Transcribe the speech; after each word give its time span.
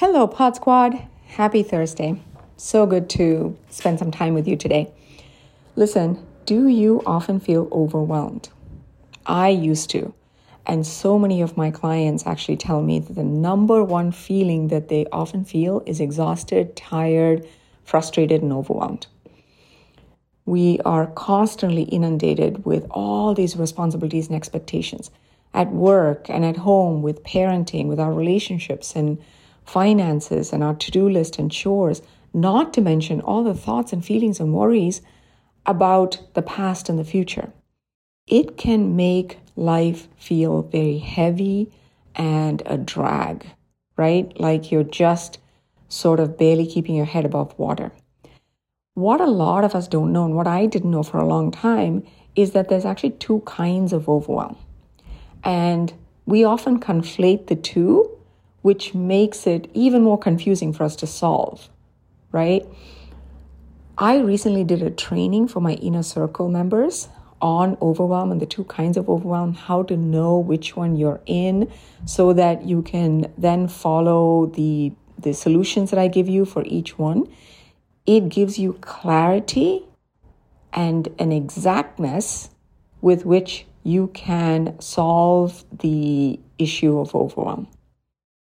Hello, 0.00 0.26
Pod 0.26 0.56
Squad. 0.56 0.98
Happy 1.26 1.62
Thursday. 1.62 2.18
So 2.56 2.86
good 2.86 3.10
to 3.10 3.58
spend 3.68 3.98
some 3.98 4.10
time 4.10 4.32
with 4.32 4.48
you 4.48 4.56
today. 4.56 4.90
Listen, 5.76 6.26
do 6.46 6.68
you 6.68 7.02
often 7.04 7.38
feel 7.38 7.68
overwhelmed? 7.70 8.48
I 9.26 9.50
used 9.50 9.90
to. 9.90 10.14
And 10.64 10.86
so 10.86 11.18
many 11.18 11.42
of 11.42 11.58
my 11.58 11.70
clients 11.70 12.26
actually 12.26 12.56
tell 12.56 12.80
me 12.80 13.00
that 13.00 13.12
the 13.12 13.22
number 13.22 13.84
one 13.84 14.10
feeling 14.10 14.68
that 14.68 14.88
they 14.88 15.04
often 15.12 15.44
feel 15.44 15.82
is 15.84 16.00
exhausted, 16.00 16.76
tired, 16.76 17.46
frustrated, 17.84 18.40
and 18.40 18.54
overwhelmed. 18.54 19.06
We 20.46 20.78
are 20.86 21.08
constantly 21.08 21.82
inundated 21.82 22.64
with 22.64 22.86
all 22.90 23.34
these 23.34 23.54
responsibilities 23.54 24.28
and 24.28 24.36
expectations 24.36 25.10
at 25.52 25.70
work 25.70 26.30
and 26.30 26.42
at 26.42 26.56
home, 26.56 27.02
with 27.02 27.22
parenting, 27.22 27.86
with 27.86 28.00
our 28.00 28.14
relationships, 28.14 28.96
and 28.96 29.18
finances 29.64 30.52
and 30.52 30.62
our 30.62 30.74
to 30.74 30.90
do 30.90 31.08
list 31.08 31.38
and 31.38 31.50
chores, 31.50 32.02
not 32.32 32.72
to 32.74 32.80
mention 32.80 33.20
all 33.20 33.44
the 33.44 33.54
thoughts 33.54 33.92
and 33.92 34.04
feelings 34.04 34.40
and 34.40 34.52
worries 34.52 35.02
about 35.66 36.20
the 36.34 36.42
past 36.42 36.88
and 36.88 36.98
the 36.98 37.04
future. 37.04 37.52
It 38.26 38.56
can 38.56 38.96
make 38.96 39.38
life 39.56 40.08
feel 40.16 40.62
very 40.62 40.98
heavy 40.98 41.72
and 42.14 42.62
a 42.66 42.78
drag, 42.78 43.46
right? 43.96 44.38
Like 44.40 44.70
you're 44.70 44.84
just 44.84 45.38
sort 45.88 46.20
of 46.20 46.38
barely 46.38 46.66
keeping 46.66 46.94
your 46.94 47.06
head 47.06 47.24
above 47.24 47.58
water. 47.58 47.92
What 48.94 49.20
a 49.20 49.26
lot 49.26 49.64
of 49.64 49.74
us 49.74 49.88
don't 49.88 50.12
know, 50.12 50.24
and 50.24 50.34
what 50.34 50.46
I 50.46 50.66
didn't 50.66 50.90
know 50.90 51.02
for 51.02 51.18
a 51.18 51.26
long 51.26 51.50
time, 51.50 52.04
is 52.36 52.52
that 52.52 52.68
there's 52.68 52.84
actually 52.84 53.10
two 53.10 53.40
kinds 53.40 53.92
of 53.92 54.08
overwhelm. 54.08 54.56
And 55.42 55.92
we 56.26 56.44
often 56.44 56.78
conflate 56.80 57.46
the 57.46 57.56
two 57.56 58.10
which 58.62 58.94
makes 58.94 59.46
it 59.46 59.70
even 59.74 60.02
more 60.02 60.18
confusing 60.18 60.72
for 60.72 60.84
us 60.84 60.96
to 60.96 61.06
solve, 61.06 61.68
right? 62.32 62.66
I 63.96 64.18
recently 64.18 64.64
did 64.64 64.82
a 64.82 64.90
training 64.90 65.48
for 65.48 65.60
my 65.60 65.74
inner 65.74 66.02
circle 66.02 66.48
members 66.48 67.08
on 67.42 67.76
overwhelm 67.80 68.32
and 68.32 68.40
the 68.40 68.46
two 68.46 68.64
kinds 68.64 68.96
of 68.96 69.08
overwhelm, 69.08 69.54
how 69.54 69.82
to 69.84 69.96
know 69.96 70.38
which 70.38 70.76
one 70.76 70.96
you're 70.96 71.20
in 71.26 71.70
so 72.04 72.32
that 72.32 72.66
you 72.66 72.82
can 72.82 73.32
then 73.36 73.68
follow 73.68 74.46
the 74.46 74.92
the 75.18 75.34
solutions 75.34 75.90
that 75.90 75.98
I 75.98 76.08
give 76.08 76.30
you 76.30 76.46
for 76.46 76.64
each 76.64 76.98
one. 76.98 77.28
It 78.06 78.30
gives 78.30 78.58
you 78.58 78.72
clarity 78.80 79.84
and 80.72 81.08
an 81.18 81.30
exactness 81.30 82.48
with 83.02 83.26
which 83.26 83.66
you 83.82 84.06
can 84.08 84.80
solve 84.80 85.64
the 85.78 86.40
issue 86.58 86.98
of 86.98 87.14
overwhelm 87.14 87.68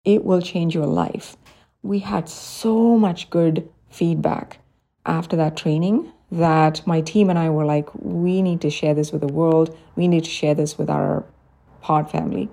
it 0.08 0.24
will 0.24 0.42
change 0.42 0.74
your 0.74 0.86
life. 0.86 1.36
We 1.84 2.00
had 2.00 2.30
so 2.30 2.98
much 2.98 3.30
good 3.30 3.70
feedback 3.90 4.60
after 5.06 5.36
that 5.36 5.58
training 5.58 6.14
that 6.32 6.86
my 6.88 7.02
team 7.02 7.30
and 7.30 7.38
I 7.38 7.50
were 7.50 7.66
like, 7.66 7.90
we 7.94 8.42
need 8.42 8.62
to 8.62 8.70
share 8.70 8.94
this 8.94 9.12
with 9.12 9.20
the 9.20 9.28
world. 9.28 9.78
We 9.98 10.08
need 10.08 10.24
to 10.24 10.30
share 10.30 10.56
this 10.56 10.78
with 10.78 10.90
our 10.90 11.26
pod 11.82 12.10
family. 12.10 12.48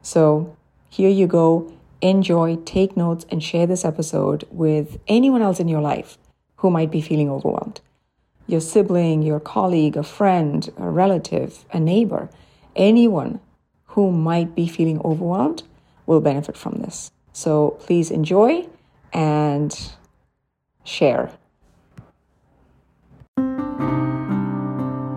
So 0.00 0.56
here 0.88 1.10
you 1.10 1.26
go. 1.26 1.70
Enjoy, 2.00 2.56
take 2.64 2.96
notes, 2.96 3.26
and 3.28 3.42
share 3.42 3.66
this 3.66 3.84
episode 3.84 4.48
with 4.50 4.98
anyone 5.06 5.42
else 5.42 5.60
in 5.60 5.68
your 5.68 5.82
life 5.82 6.16
who 6.56 6.70
might 6.70 6.90
be 6.90 7.02
feeling 7.02 7.28
overwhelmed. 7.28 7.82
Your 8.46 8.60
sibling, 8.62 9.20
your 9.22 9.40
colleague, 9.40 9.96
a 9.96 10.02
friend, 10.02 10.70
a 10.78 10.88
relative, 10.88 11.66
a 11.70 11.78
neighbor, 11.78 12.30
anyone 12.74 13.40
who 13.88 14.10
might 14.10 14.54
be 14.54 14.66
feeling 14.66 15.00
overwhelmed 15.04 15.64
will 16.12 16.20
benefit 16.20 16.56
from 16.56 16.74
this. 16.80 17.10
So 17.32 17.76
please 17.80 18.10
enjoy 18.10 18.66
and 19.12 19.72
share. 20.84 21.30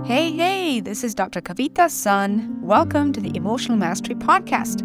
Hey, 0.05 0.31
hey, 0.31 0.79
this 0.79 1.03
is 1.03 1.13
Dr. 1.13 1.41
Kavita 1.41 1.89
Sun. 1.89 2.59
Welcome 2.61 3.11
to 3.13 3.19
the 3.19 3.35
Emotional 3.35 3.77
Mastery 3.77 4.15
Podcast. 4.15 4.83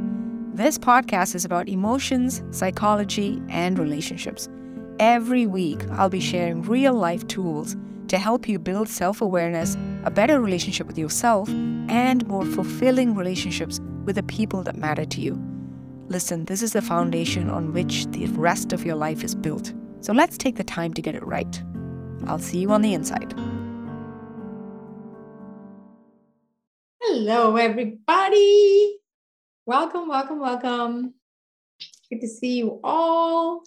This 0.54 0.78
podcast 0.78 1.34
is 1.34 1.44
about 1.44 1.68
emotions, 1.68 2.42
psychology, 2.50 3.40
and 3.48 3.78
relationships. 3.78 4.48
Every 4.98 5.46
week, 5.46 5.82
I'll 5.92 6.10
be 6.10 6.20
sharing 6.20 6.62
real 6.62 6.94
life 6.94 7.26
tools 7.28 7.76
to 8.08 8.18
help 8.18 8.48
you 8.48 8.58
build 8.58 8.88
self 8.88 9.20
awareness, 9.20 9.76
a 10.04 10.10
better 10.10 10.40
relationship 10.40 10.86
with 10.86 10.98
yourself, 10.98 11.48
and 11.88 12.26
more 12.26 12.44
fulfilling 12.44 13.14
relationships 13.14 13.80
with 14.04 14.16
the 14.16 14.22
people 14.24 14.62
that 14.64 14.76
matter 14.76 15.04
to 15.04 15.20
you. 15.20 15.59
Listen, 16.10 16.44
this 16.46 16.60
is 16.60 16.72
the 16.72 16.82
foundation 16.82 17.48
on 17.48 17.72
which 17.72 18.04
the 18.06 18.26
rest 18.26 18.72
of 18.72 18.84
your 18.84 18.96
life 18.96 19.22
is 19.22 19.36
built. 19.36 19.72
So 20.00 20.12
let's 20.12 20.36
take 20.36 20.56
the 20.56 20.64
time 20.64 20.92
to 20.94 21.00
get 21.00 21.14
it 21.14 21.24
right. 21.24 21.62
I'll 22.26 22.40
see 22.40 22.58
you 22.58 22.72
on 22.72 22.82
the 22.82 22.94
inside. 22.94 23.32
Hello, 27.00 27.54
everybody. 27.54 28.98
Welcome, 29.66 30.08
welcome, 30.08 30.40
welcome. 30.40 31.14
Good 32.10 32.22
to 32.22 32.26
see 32.26 32.56
you 32.56 32.80
all. 32.82 33.62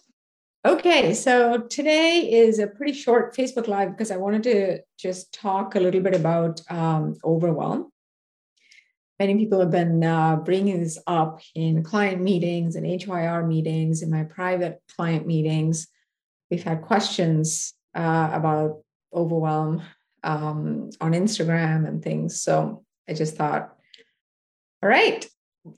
Okay, 0.66 1.14
so 1.14 1.62
today 1.70 2.30
is 2.30 2.58
a 2.58 2.66
pretty 2.66 2.92
short 2.92 3.34
Facebook 3.34 3.68
Live 3.68 3.92
because 3.92 4.10
I 4.10 4.18
wanted 4.18 4.42
to 4.42 4.80
just 4.98 5.32
talk 5.32 5.76
a 5.76 5.80
little 5.80 6.02
bit 6.02 6.14
about 6.14 6.60
um, 6.70 7.14
overwhelm 7.24 7.90
many 9.18 9.36
people 9.36 9.60
have 9.60 9.70
been 9.70 10.02
uh, 10.02 10.36
bringing 10.36 10.80
this 10.80 10.98
up 11.06 11.40
in 11.54 11.82
client 11.82 12.20
meetings 12.20 12.76
and 12.76 12.86
HYR 12.86 13.46
meetings, 13.46 14.02
in 14.02 14.10
my 14.10 14.24
private 14.24 14.82
client 14.96 15.26
meetings. 15.26 15.86
We've 16.50 16.62
had 16.62 16.82
questions 16.82 17.74
uh, 17.94 18.30
about 18.32 18.82
overwhelm 19.12 19.82
um, 20.22 20.90
on 21.00 21.12
Instagram 21.12 21.86
and 21.86 22.02
things. 22.02 22.40
So 22.40 22.84
I 23.08 23.14
just 23.14 23.36
thought, 23.36 23.76
all 24.82 24.88
right, 24.88 25.26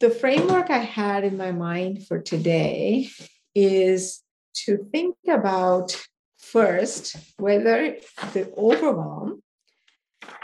the 0.00 0.10
framework 0.10 0.70
I 0.70 0.78
had 0.78 1.24
in 1.24 1.36
my 1.36 1.52
mind 1.52 2.06
for 2.06 2.20
today 2.20 3.08
is 3.54 4.22
to 4.64 4.78
think 4.90 5.16
about 5.28 5.96
first 6.38 7.16
whether 7.38 7.96
the 8.32 8.52
overwhelm 8.56 9.42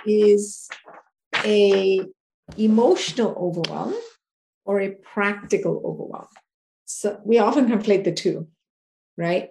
is 0.06 0.68
a 1.44 2.04
emotional 2.56 3.34
overwhelm 3.38 3.94
or 4.64 4.80
a 4.80 4.90
practical 4.90 5.82
overwhelm. 5.84 6.28
So 6.84 7.20
we 7.24 7.38
often 7.38 7.68
conflate 7.68 8.04
the 8.04 8.12
two, 8.12 8.48
right? 9.16 9.50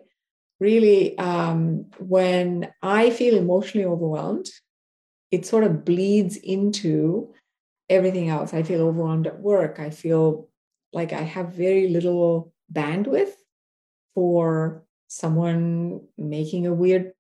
Really, 0.60 1.18
um, 1.18 1.88
when 1.98 2.72
I 2.82 3.10
feel 3.10 3.36
emotionally 3.36 3.86
overwhelmed, 3.86 4.48
it 5.32 5.46
sort 5.46 5.64
of 5.64 5.84
bleeds 5.84 6.38
into 6.38 7.34
everything 7.90 8.30
else. 8.30 8.54
I 8.54 8.64
feel 8.64 8.82
overwhelmed 8.82 9.28
at 9.28 9.40
work. 9.40 9.80
I 9.80 9.90
feel 9.90 10.50
like 10.94 11.14
I 11.14 11.22
have 11.22 11.54
very 11.54 11.88
little 11.88 12.54
bandwidth 12.72 13.34
for 14.14 14.84
someone 15.08 16.02
making 16.18 16.68
a 16.68 16.74
weird 16.74 17.14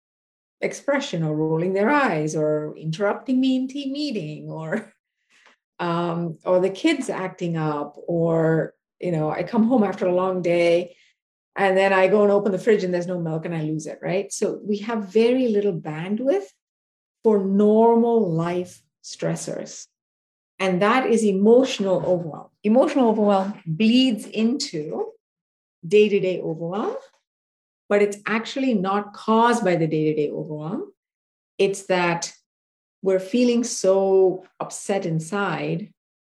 expression 0.61 1.23
or 1.23 1.35
rolling 1.35 1.73
their 1.73 1.89
eyes 1.89 2.35
or 2.35 2.75
interrupting 2.77 3.39
me 3.41 3.55
in 3.55 3.67
team 3.67 3.91
meeting 3.91 4.49
or 4.49 4.93
um, 5.81 6.37
or 6.45 6.61
the 6.61 6.69
kids 6.69 7.09
acting 7.09 7.57
up, 7.57 7.95
or 8.07 8.73
you 9.01 9.11
know, 9.11 9.29
I 9.29 9.43
come 9.43 9.67
home 9.67 9.83
after 9.83 10.05
a 10.05 10.13
long 10.13 10.41
day 10.41 10.95
and 11.55 11.75
then 11.75 11.91
I 11.91 12.07
go 12.07 12.23
and 12.23 12.31
open 12.31 12.51
the 12.51 12.59
fridge 12.59 12.83
and 12.83 12.93
there's 12.93 13.07
no 13.07 13.19
milk 13.19 13.45
and 13.45 13.55
I 13.55 13.63
lose 13.63 13.87
it, 13.87 13.99
right? 14.01 14.31
So 14.31 14.61
we 14.63 14.77
have 14.77 15.11
very 15.11 15.47
little 15.49 15.73
bandwidth 15.73 16.45
for 17.23 17.43
normal 17.43 18.31
life 18.31 18.81
stressors. 19.03 19.87
And 20.59 20.81
that 20.81 21.09
is 21.09 21.23
emotional 21.23 22.03
overwhelm. 22.05 22.49
Emotional 22.63 23.09
overwhelm 23.09 23.59
bleeds 23.65 24.27
into 24.27 25.07
day 25.85 26.07
to 26.07 26.19
day 26.19 26.39
overwhelm, 26.39 26.95
but 27.89 28.01
it's 28.01 28.17
actually 28.27 28.75
not 28.75 29.13
caused 29.13 29.63
by 29.63 29.75
the 29.75 29.87
day 29.87 30.05
to 30.05 30.15
day 30.15 30.31
overwhelm. 30.31 30.93
It's 31.57 31.87
that 31.87 32.31
we're 33.01 33.19
feeling 33.19 33.63
so 33.63 34.45
upset 34.59 35.05
inside 35.05 35.91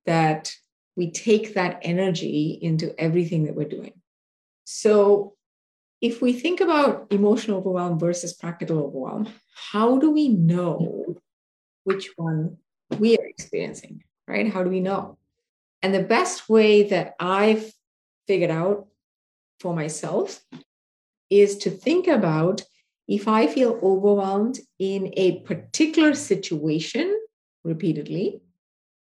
that 0.06 0.54
we 0.96 1.12
take 1.12 1.54
that 1.54 1.80
energy 1.82 2.58
into 2.62 2.98
everything 3.00 3.46
that 3.46 3.56
we're 3.56 3.68
doing. 3.68 3.94
So, 4.64 5.34
if 6.02 6.22
we 6.22 6.34
think 6.34 6.62
about 6.62 7.08
emotional 7.12 7.60
overwhelm 7.60 7.98
versus 7.98 8.34
practical 8.34 8.80
overwhelm, 8.80 9.28
how 9.72 9.98
do 9.98 10.12
we 10.12 10.28
know 10.28 11.16
which 11.84 12.10
one 12.16 12.58
we 13.00 13.18
are 13.18 13.26
experiencing, 13.26 14.04
right? 14.28 14.52
How 14.52 14.64
do 14.64 14.70
we 14.70 14.82
know? 14.82 15.18
And 15.82 15.94
the 15.94 16.04
best 16.04 16.50
way 16.50 16.84
that 16.90 17.16
I've 17.20 17.72
figured 18.28 18.52
out 18.52 18.88
for 19.60 19.74
myself 19.74 20.44
is 21.30 21.58
to 21.60 21.70
think 21.70 22.08
about 22.08 22.64
if 23.08 23.28
I 23.28 23.48
feel 23.48 23.80
overwhelmed 23.82 24.60
in 24.80 25.14
a 25.16 25.40
particular 25.42 26.14
situation 26.14 27.20
repeatedly, 27.64 28.42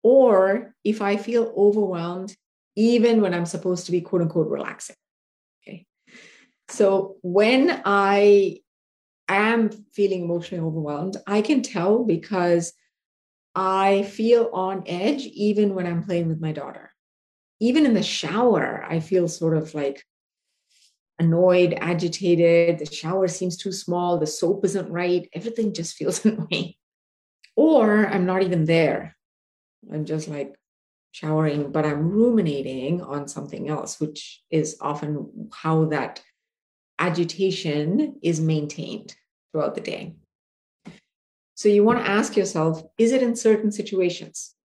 or 0.04 0.76
if 0.84 1.02
I 1.02 1.18
feel 1.18 1.54
overwhelmed 1.56 2.36
even 2.76 3.22
when 3.22 3.34
I'm 3.34 3.46
supposed 3.46 3.86
to 3.86 3.92
be 3.92 4.02
quote 4.02 4.22
unquote 4.22 4.50
relaxing. 4.50 4.96
Okay. 5.62 5.86
So 6.70 7.18
when 7.22 7.82
I 7.86 8.58
am 9.28 9.70
feeling 9.94 10.24
emotionally 10.24 10.66
overwhelmed, 10.66 11.18
I 11.28 11.42
can 11.42 11.62
tell 11.62 12.04
because 12.04 12.74
I 13.56 14.04
feel 14.04 14.50
on 14.52 14.84
edge 14.88 15.22
even 15.26 15.76
when 15.76 15.86
I'm 15.86 16.04
playing 16.04 16.28
with 16.28 16.42
my 16.42 16.52
daughter. 16.52 16.92
Even 17.60 17.86
in 17.86 17.94
the 17.94 18.04
shower, 18.04 18.84
I 18.88 19.00
feel 19.00 19.28
sort 19.28 19.56
of 19.56 19.74
like 19.74 20.04
annoyed, 21.20 21.78
agitated. 21.80 22.80
The 22.80 22.86
shower 22.86 23.28
seems 23.28 23.58
too 23.58 23.72
small. 23.72 24.18
The 24.18 24.28
soap 24.28 24.66
isn't 24.66 24.92
right. 24.92 25.30
Everything 25.34 25.74
just 25.74 25.96
feels 25.96 26.24
annoying. 26.26 26.74
Or 27.56 28.08
I'm 28.08 28.26
not 28.26 28.44
even 28.44 28.66
there. 28.66 29.16
I'm 29.92 30.06
just 30.06 30.28
like 30.28 30.56
showering, 31.12 31.72
but 31.72 31.86
I'm 31.86 32.10
ruminating 32.10 33.02
on 33.02 33.28
something 33.28 33.70
else, 33.70 34.00
which 34.00 34.42
is 34.50 34.78
often 34.82 35.50
how 35.54 35.86
that 35.86 36.22
agitation 37.00 38.20
is 38.24 38.40
maintained 38.40 39.16
throughout 39.52 39.76
the 39.76 39.82
day. 39.82 40.16
So 41.56 41.70
you 41.70 41.84
want 41.84 42.00
to 42.00 42.10
ask 42.10 42.36
yourself 42.36 42.84
is 42.98 43.12
it 43.12 43.22
in 43.22 43.36
certain 43.36 43.72
situations? 43.72 44.56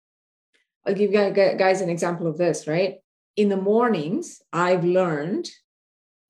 I'll 0.86 0.94
give 0.94 1.12
you 1.12 1.30
guys 1.30 1.82
an 1.82 1.90
example 1.90 2.26
of 2.26 2.38
this, 2.38 2.66
right? 2.66 2.96
In 3.36 3.50
the 3.50 3.56
mornings, 3.56 4.40
I've 4.52 4.84
learned 4.84 5.50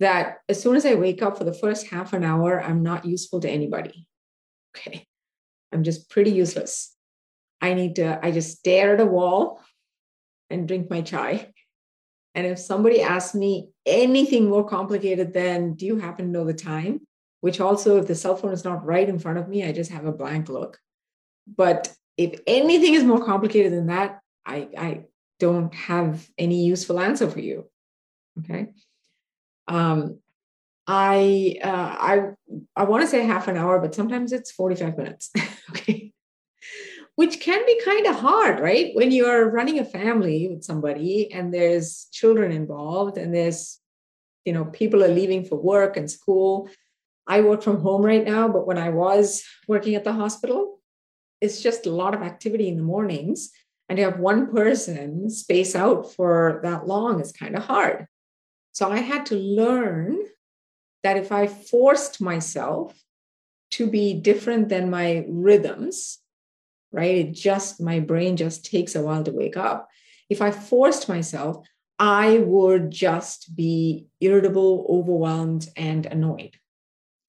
that 0.00 0.38
as 0.48 0.60
soon 0.60 0.76
as 0.76 0.86
I 0.86 0.94
wake 0.94 1.22
up 1.22 1.38
for 1.38 1.44
the 1.44 1.52
first 1.52 1.88
half 1.88 2.12
an 2.12 2.24
hour, 2.24 2.62
I'm 2.62 2.82
not 2.82 3.04
useful 3.04 3.40
to 3.40 3.50
anybody. 3.50 4.06
Okay. 4.76 5.06
I'm 5.72 5.82
just 5.82 6.08
pretty 6.08 6.30
useless. 6.30 6.94
I 7.60 7.74
need 7.74 7.96
to, 7.96 8.24
I 8.24 8.30
just 8.30 8.58
stare 8.58 8.94
at 8.94 9.00
a 9.00 9.06
wall 9.06 9.60
and 10.50 10.68
drink 10.68 10.88
my 10.88 11.02
chai. 11.02 11.52
And 12.34 12.46
if 12.46 12.58
somebody 12.58 13.02
asks 13.02 13.34
me 13.34 13.70
anything 13.84 14.48
more 14.48 14.66
complicated 14.66 15.32
than, 15.32 15.74
do 15.74 15.86
you 15.86 15.98
happen 15.98 16.26
to 16.26 16.30
know 16.30 16.44
the 16.44 16.54
time? 16.54 17.00
Which 17.40 17.60
also, 17.60 17.98
if 17.98 18.06
the 18.06 18.14
cell 18.14 18.36
phone 18.36 18.52
is 18.52 18.64
not 18.64 18.84
right 18.84 19.08
in 19.08 19.18
front 19.18 19.38
of 19.38 19.48
me, 19.48 19.64
I 19.64 19.72
just 19.72 19.90
have 19.90 20.06
a 20.06 20.12
blank 20.12 20.48
look. 20.48 20.78
But 21.46 21.92
if 22.16 22.40
anything 22.46 22.94
is 22.94 23.04
more 23.04 23.24
complicated 23.24 23.72
than 23.72 23.86
that, 23.86 24.20
I, 24.44 24.68
I 24.76 25.04
don't 25.38 25.74
have 25.74 26.28
any 26.36 26.64
useful 26.64 27.00
answer 27.00 27.30
for 27.30 27.40
you. 27.40 27.68
Okay. 28.40 28.68
Um, 29.68 30.18
I 30.86 31.56
uh, 31.62 31.96
I 32.00 32.20
I 32.74 32.84
want 32.84 33.02
to 33.02 33.06
say 33.06 33.24
half 33.24 33.46
an 33.46 33.58
hour, 33.58 33.78
but 33.78 33.94
sometimes 33.94 34.32
it's 34.32 34.50
45 34.50 34.96
minutes. 34.96 35.30
okay. 35.70 36.12
Which 37.14 37.40
can 37.40 37.66
be 37.66 37.80
kind 37.84 38.06
of 38.06 38.16
hard, 38.16 38.60
right? 38.60 38.94
When 38.94 39.10
you're 39.10 39.50
running 39.50 39.78
a 39.78 39.84
family 39.84 40.48
with 40.48 40.64
somebody 40.64 41.30
and 41.32 41.52
there's 41.52 42.06
children 42.12 42.52
involved 42.52 43.18
and 43.18 43.34
there's, 43.34 43.80
you 44.44 44.52
know, 44.52 44.66
people 44.66 45.02
are 45.04 45.08
leaving 45.08 45.44
for 45.44 45.56
work 45.56 45.96
and 45.96 46.10
school. 46.10 46.70
I 47.26 47.40
work 47.40 47.62
from 47.62 47.80
home 47.80 48.02
right 48.02 48.24
now, 48.24 48.48
but 48.48 48.66
when 48.66 48.78
I 48.78 48.90
was 48.90 49.44
working 49.66 49.96
at 49.96 50.04
the 50.04 50.12
hospital, 50.12 50.78
it's 51.40 51.60
just 51.60 51.86
a 51.86 51.90
lot 51.90 52.14
of 52.14 52.22
activity 52.22 52.68
in 52.68 52.76
the 52.76 52.82
mornings. 52.82 53.50
And 53.88 53.96
to 53.96 54.04
have 54.04 54.20
one 54.20 54.50
person 54.50 55.28
space 55.28 55.74
out 55.74 56.12
for 56.14 56.60
that 56.62 56.86
long 56.86 57.20
is 57.20 57.32
kind 57.32 57.56
of 57.56 57.64
hard. 57.64 58.06
So 58.78 58.92
I 58.92 58.98
had 58.98 59.26
to 59.26 59.34
learn 59.34 60.18
that 61.02 61.16
if 61.16 61.32
I 61.32 61.48
forced 61.48 62.20
myself 62.20 62.96
to 63.72 63.90
be 63.90 64.14
different 64.14 64.68
than 64.68 64.88
my 64.88 65.24
rhythms, 65.28 66.20
right? 66.92 67.16
It 67.16 67.32
just, 67.32 67.80
my 67.80 67.98
brain 67.98 68.36
just 68.36 68.64
takes 68.64 68.94
a 68.94 69.02
while 69.02 69.24
to 69.24 69.32
wake 69.32 69.56
up. 69.56 69.88
If 70.30 70.40
I 70.40 70.52
forced 70.52 71.08
myself, 71.08 71.66
I 71.98 72.38
would 72.38 72.92
just 72.92 73.56
be 73.56 74.06
irritable, 74.20 74.86
overwhelmed, 74.88 75.68
and 75.76 76.06
annoyed. 76.06 76.54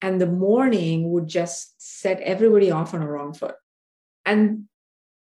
And 0.00 0.20
the 0.20 0.28
morning 0.28 1.10
would 1.10 1.26
just 1.26 1.74
set 1.82 2.20
everybody 2.20 2.70
off 2.70 2.94
on 2.94 3.02
a 3.02 3.10
wrong 3.10 3.34
foot. 3.34 3.56
And 4.24 4.66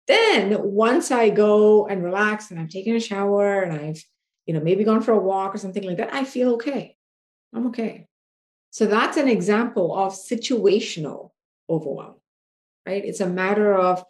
then 0.09 0.57
once 0.63 1.11
I 1.11 1.29
go 1.29 1.87
and 1.87 2.03
relax 2.03 2.51
and 2.51 2.59
I've 2.59 2.71
taken 2.71 2.97
a 2.97 3.01
shower 3.01 3.61
and 3.61 3.79
I've 3.79 4.03
you 4.47 4.55
know, 4.55 4.61
maybe 4.61 4.85
gone 4.85 5.03
for 5.03 5.13
a 5.13 5.19
walk 5.19 5.55
or 5.55 5.59
something 5.59 5.83
like 5.83 5.97
that, 5.97 6.15
I 6.15 6.25
feel 6.25 6.55
okay. 6.55 6.97
I'm 7.55 7.69
okay. 7.69 8.07
So 8.71 8.87
that's 8.87 9.17
an 9.17 9.29
example 9.29 9.97
of 9.97 10.13
situational 10.13 11.31
overwhelm, 11.69 12.17
right? 12.87 13.05
It's 13.05 13.21
a 13.21 13.29
matter 13.29 13.75
of 13.75 14.05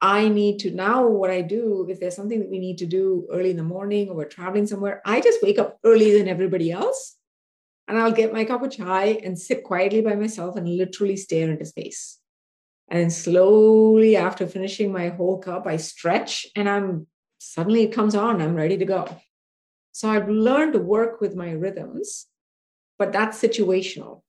I 0.00 0.28
need 0.28 0.60
to 0.60 0.70
now 0.70 1.06
what 1.06 1.30
I 1.30 1.42
do 1.42 1.86
if 1.88 2.00
there's 2.00 2.16
something 2.16 2.40
that 2.40 2.50
we 2.50 2.58
need 2.58 2.78
to 2.78 2.86
do 2.86 3.26
early 3.32 3.50
in 3.50 3.56
the 3.56 3.62
morning 3.62 4.08
or 4.08 4.16
we're 4.16 4.24
traveling 4.26 4.66
somewhere, 4.66 5.02
I 5.04 5.20
just 5.20 5.42
wake 5.42 5.58
up 5.58 5.78
earlier 5.84 6.18
than 6.18 6.28
everybody 6.28 6.70
else 6.70 7.16
and 7.88 7.98
I'll 7.98 8.12
get 8.12 8.32
my 8.32 8.44
cup 8.44 8.62
of 8.62 8.70
chai 8.70 9.20
and 9.24 9.38
sit 9.38 9.64
quietly 9.64 10.02
by 10.02 10.14
myself 10.14 10.56
and 10.56 10.68
literally 10.68 11.16
stare 11.16 11.50
into 11.50 11.64
space. 11.64 12.18
And 12.88 13.12
slowly 13.12 14.16
after 14.16 14.46
finishing 14.46 14.92
my 14.92 15.08
whole 15.08 15.38
cup, 15.38 15.66
I 15.66 15.76
stretch 15.76 16.46
and 16.54 16.68
I'm 16.68 17.06
suddenly 17.38 17.82
it 17.82 17.92
comes 17.92 18.14
on, 18.14 18.40
I'm 18.40 18.54
ready 18.54 18.76
to 18.78 18.84
go. 18.84 19.08
So 19.98 20.08
I've 20.08 20.28
learned 20.28 20.74
to 20.74 20.78
work 20.78 21.20
with 21.20 21.34
my 21.34 21.50
rhythms, 21.50 22.28
but 23.00 23.10
that's 23.10 23.42
situational. 23.42 24.22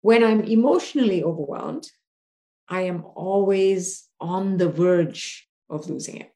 When 0.00 0.24
I'm 0.24 0.40
emotionally 0.40 1.22
overwhelmed, 1.22 1.88
I 2.68 2.80
am 2.80 3.04
always 3.14 4.08
on 4.20 4.56
the 4.56 4.68
verge 4.68 5.46
of 5.70 5.88
losing 5.88 6.16
it. 6.16 6.32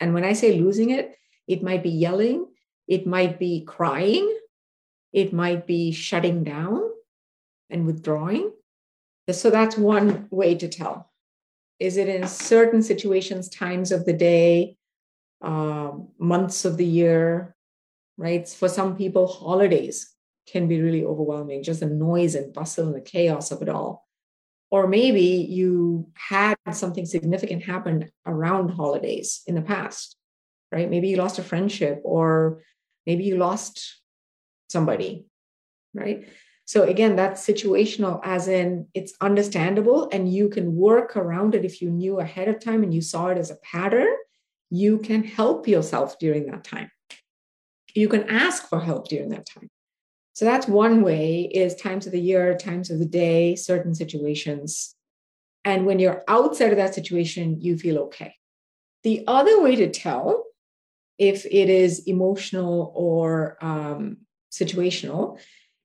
And 0.00 0.14
when 0.14 0.24
I 0.24 0.32
say 0.32 0.58
losing 0.58 0.90
it, 0.90 1.14
it 1.46 1.62
might 1.62 1.84
be 1.84 1.90
yelling, 1.90 2.48
it 2.88 3.06
might 3.06 3.38
be 3.38 3.62
crying, 3.64 4.36
it 5.12 5.32
might 5.32 5.68
be 5.68 5.92
shutting 5.92 6.42
down 6.42 6.82
and 7.70 7.86
withdrawing. 7.86 8.50
So 9.30 9.48
that's 9.48 9.78
one 9.78 10.26
way 10.32 10.56
to 10.56 10.66
tell. 10.66 11.12
Is 11.78 11.96
it 11.96 12.08
in 12.08 12.26
certain 12.26 12.82
situations, 12.82 13.48
times 13.48 13.92
of 13.92 14.06
the 14.06 14.12
day, 14.12 14.76
uh, 15.40 15.92
months 16.18 16.64
of 16.64 16.78
the 16.78 16.84
year, 16.84 17.54
right? 18.16 18.48
For 18.48 18.68
some 18.68 18.96
people, 18.96 19.26
holidays 19.26 20.14
can 20.46 20.68
be 20.68 20.80
really 20.80 21.04
overwhelming, 21.04 21.62
just 21.62 21.80
the 21.80 21.86
noise 21.86 22.34
and 22.34 22.52
bustle 22.52 22.86
and 22.86 22.94
the 22.94 23.00
chaos 23.00 23.50
of 23.50 23.62
it 23.62 23.68
all. 23.68 24.06
Or 24.70 24.86
maybe 24.88 25.20
you 25.20 26.08
had 26.14 26.56
something 26.72 27.04
significant 27.04 27.62
happen 27.62 28.10
around 28.26 28.70
holidays 28.70 29.42
in 29.46 29.54
the 29.54 29.62
past, 29.62 30.16
right? 30.70 30.88
Maybe 30.88 31.08
you 31.08 31.16
lost 31.16 31.38
a 31.38 31.42
friendship 31.42 32.00
or 32.04 32.62
maybe 33.06 33.24
you 33.24 33.36
lost 33.36 34.00
somebody, 34.70 35.26
right? 35.94 36.26
So 36.64 36.84
again, 36.84 37.16
that's 37.16 37.46
situational, 37.46 38.20
as 38.24 38.48
in 38.48 38.86
it's 38.94 39.12
understandable 39.20 40.08
and 40.10 40.32
you 40.32 40.48
can 40.48 40.74
work 40.74 41.16
around 41.16 41.54
it 41.54 41.66
if 41.66 41.82
you 41.82 41.90
knew 41.90 42.18
ahead 42.18 42.48
of 42.48 42.64
time 42.64 42.82
and 42.82 42.94
you 42.94 43.02
saw 43.02 43.28
it 43.28 43.36
as 43.36 43.50
a 43.50 43.56
pattern. 43.56 44.08
You 44.70 44.98
can 44.98 45.22
help 45.22 45.68
yourself 45.68 46.18
during 46.18 46.46
that 46.46 46.64
time 46.64 46.90
you 47.94 48.08
can 48.08 48.28
ask 48.28 48.68
for 48.68 48.80
help 48.80 49.08
during 49.08 49.30
that 49.30 49.46
time. 49.46 49.68
So 50.34 50.44
that's 50.44 50.66
one 50.66 51.02
way 51.02 51.42
is 51.42 51.74
times 51.74 52.06
of 52.06 52.12
the 52.12 52.20
year, 52.20 52.56
times 52.56 52.90
of 52.90 52.98
the 52.98 53.06
day, 53.06 53.54
certain 53.54 53.94
situations. 53.94 54.94
And 55.64 55.84
when 55.84 55.98
you're 55.98 56.24
outside 56.26 56.70
of 56.70 56.78
that 56.78 56.94
situation, 56.94 57.60
you 57.60 57.76
feel 57.76 57.98
okay. 58.04 58.34
The 59.04 59.24
other 59.26 59.60
way 59.60 59.76
to 59.76 59.90
tell 59.90 60.44
if 61.18 61.44
it 61.44 61.68
is 61.68 62.06
emotional 62.06 62.92
or 62.96 63.58
um, 63.60 64.18
situational 64.50 65.38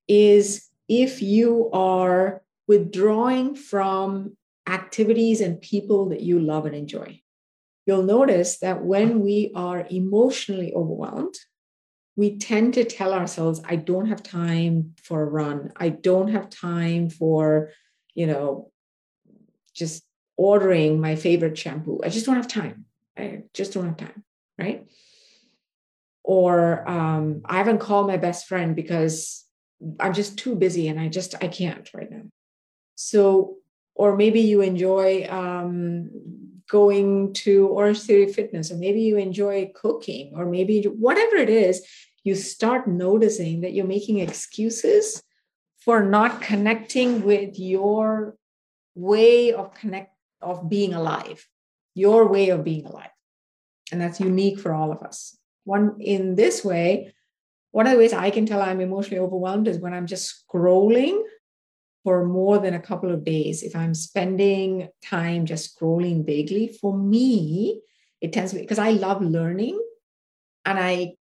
is 0.08 0.68
if 0.88 1.22
you 1.22 1.70
are 1.74 2.42
withdrawing 2.68 3.56
from 3.56 4.38
activities 4.68 5.42
and 5.42 5.62
people 5.62 6.10
that 6.10 6.22
you 6.22 6.40
love 6.40 6.66
and 6.66 6.76
enjoy. 6.76 7.22
You'll 7.86 8.04
notice 8.04 8.60
that 8.60 8.84
when 8.84 9.22
we 9.22 9.52
are 9.56 9.88
emotionally 9.90 10.74
overwhelmed, 10.74 11.36
we 12.18 12.36
tend 12.38 12.74
to 12.74 12.84
tell 12.84 13.14
ourselves, 13.14 13.62
I 13.64 13.76
don't 13.76 14.08
have 14.08 14.24
time 14.24 14.96
for 15.04 15.22
a 15.22 15.26
run. 15.26 15.72
I 15.78 15.90
don't 15.90 16.30
have 16.30 16.50
time 16.50 17.12
for, 17.12 17.70
you 18.16 18.26
know, 18.26 18.72
just 19.74 20.04
ordering 20.36 21.00
my 21.00 21.16
favorite 21.16 21.58
shampoo. 21.58 22.00
I 22.04 22.10
just 22.10 22.26
don't 22.26 22.36
have 22.36 22.48
time. 22.48 22.86
I 23.16 23.44
just 23.54 23.74
don't 23.74 23.86
have 23.86 23.98
time. 23.98 24.24
Right. 24.58 24.88
Or 26.24 26.90
um, 26.90 27.44
I 27.46 27.58
haven't 27.58 27.80
called 27.80 28.08
my 28.08 28.18
best 28.18 28.48
friend 28.48 28.76
because 28.76 29.46
I'm 30.00 30.16
just 30.16 30.40
too 30.40 30.56
busy 30.56 30.88
and 30.88 31.00
I 31.00 31.10
just, 31.10 31.36
I 31.36 31.48
can't 31.48 31.88
right 31.94 32.10
now. 32.10 32.24
So, 32.96 33.58
or 33.94 34.18
maybe 34.18 34.42
you 34.42 34.62
enjoy 34.62 35.28
um, 35.30 36.10
going 36.70 37.34
to 37.34 37.68
Orange 37.68 38.02
Theory 38.02 38.32
Fitness, 38.32 38.72
or 38.72 38.78
maybe 38.78 39.02
you 39.02 39.18
enjoy 39.18 39.72
cooking, 39.76 40.34
or 40.36 40.46
maybe 40.46 40.84
whatever 40.84 41.36
it 41.36 41.50
is, 41.50 41.86
you 42.24 42.36
start 42.36 42.88
noticing 42.88 43.62
that 43.62 43.74
you're 43.74 43.86
making 43.86 44.20
excuses 44.20 45.24
for 45.80 46.04
not 46.04 46.42
connecting 46.42 47.24
with 47.24 47.58
your 47.58 48.36
way 48.96 49.54
of 49.54 49.74
connect 49.74 50.14
of 50.42 50.70
being 50.70 50.94
alive 50.94 51.48
your 51.98 52.28
way 52.28 52.50
of 52.50 52.64
being 52.64 52.86
alive. 52.86 53.10
And 53.92 54.00
that's 54.00 54.20
unique 54.20 54.60
for 54.60 54.72
all 54.72 54.92
of 54.92 55.02
us. 55.02 55.36
One 55.64 55.98
in 56.00 56.36
this 56.36 56.64
way 56.64 57.14
one 57.72 57.86
of 57.86 57.92
the 57.92 58.00
ways 58.00 58.14
I 58.14 58.32
can 58.32 58.46
tell 58.46 58.62
I'm 58.62 58.82
emotionally 58.82 59.20
overwhelmed 59.20 59.68
is 59.68 59.78
when 59.78 59.94
I'm 59.94 60.08
just 60.08 60.48
scrolling 60.48 61.22
for 62.08 62.24
more 62.24 62.58
than 62.58 62.74
a 62.74 62.80
couple 62.80 63.12
of 63.12 63.26
days. 63.26 63.64
If 63.64 63.76
I'm 63.76 63.94
spending 63.94 64.88
time 65.04 65.46
just 65.46 65.78
scrolling 65.78 66.26
vaguely, 66.26 66.70
for 66.80 66.98
me, 66.98 67.82
it 68.22 68.32
tends 68.32 68.52
to 68.52 68.56
be 68.56 68.62
because 68.62 68.80
I 68.80 68.92
love 68.92 69.22
learning 69.22 69.78
and 70.64 70.80
I 70.80 71.16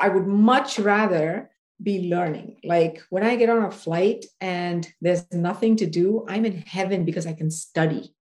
I 0.00 0.08
would 0.08 0.26
much 0.26 0.80
rather 0.80 1.52
be 1.80 2.10
learning. 2.10 2.56
Like 2.64 3.04
when 3.10 3.22
I 3.22 3.36
get 3.36 3.50
on 3.50 3.62
a 3.62 3.70
flight 3.70 4.24
and 4.40 4.84
there's 5.00 5.32
nothing 5.32 5.76
to 5.76 5.86
do, 5.86 6.26
I'm 6.28 6.44
in 6.44 6.56
heaven 6.56 7.04
because 7.04 7.28
I 7.28 7.32
can 7.32 7.48
study. 7.48 8.12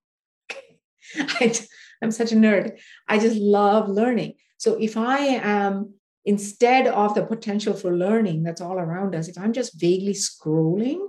I, 1.15 1.55
am 2.03 2.11
such 2.11 2.33
a 2.33 2.35
nerd. 2.35 2.77
I 3.07 3.17
just 3.17 3.37
love 3.37 3.89
learning. 3.89 4.35
So 4.57 4.75
if 4.75 4.95
I 4.95 5.17
am, 5.41 5.95
instead 6.23 6.85
of 6.85 7.15
the 7.15 7.25
potential 7.25 7.73
for 7.73 7.97
learning 7.97 8.43
that's 8.43 8.61
all 8.61 8.77
around 8.77 9.15
us, 9.15 9.27
if 9.27 9.39
I'm 9.39 9.53
just 9.53 9.81
vaguely 9.81 10.13
scrolling, 10.13 11.07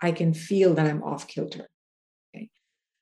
I 0.00 0.12
can 0.12 0.32
feel 0.32 0.74
that 0.74 0.86
I'm 0.86 1.02
off 1.02 1.26
kilter. 1.26 1.68
Okay. 2.34 2.50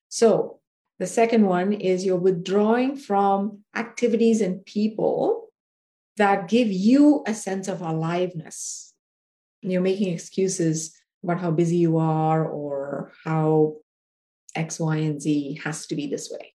So 0.09 0.61
the 0.99 1.07
second 1.07 1.47
one 1.47 1.73
is 1.73 2.05
you're 2.05 2.17
withdrawing 2.17 2.97
from 2.97 3.65
activities 3.75 4.41
and 4.41 4.65
people 4.65 5.49
that 6.17 6.49
give 6.49 6.69
you 6.69 7.23
a 7.27 7.35
sense 7.35 7.69
of 7.69 7.83
aliveness. 7.83 8.95
You're 9.61 9.83
making 9.83 10.13
excuses 10.13 10.97
about 11.23 11.41
how 11.41 11.51
busy 11.51 11.77
you 11.77 11.99
are 11.99 12.47
or 12.47 13.13
how 13.25 13.77
X, 14.55 14.81
Y, 14.81 14.97
and 14.97 15.21
Z 15.21 15.61
has 15.65 15.87
to 15.89 15.95
be 15.95 16.07
this 16.07 16.31
way. 16.31 16.55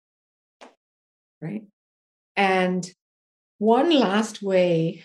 Right. 1.40 1.64
And 2.36 2.88
one 3.58 3.90
last 3.90 4.40
way, 4.42 5.02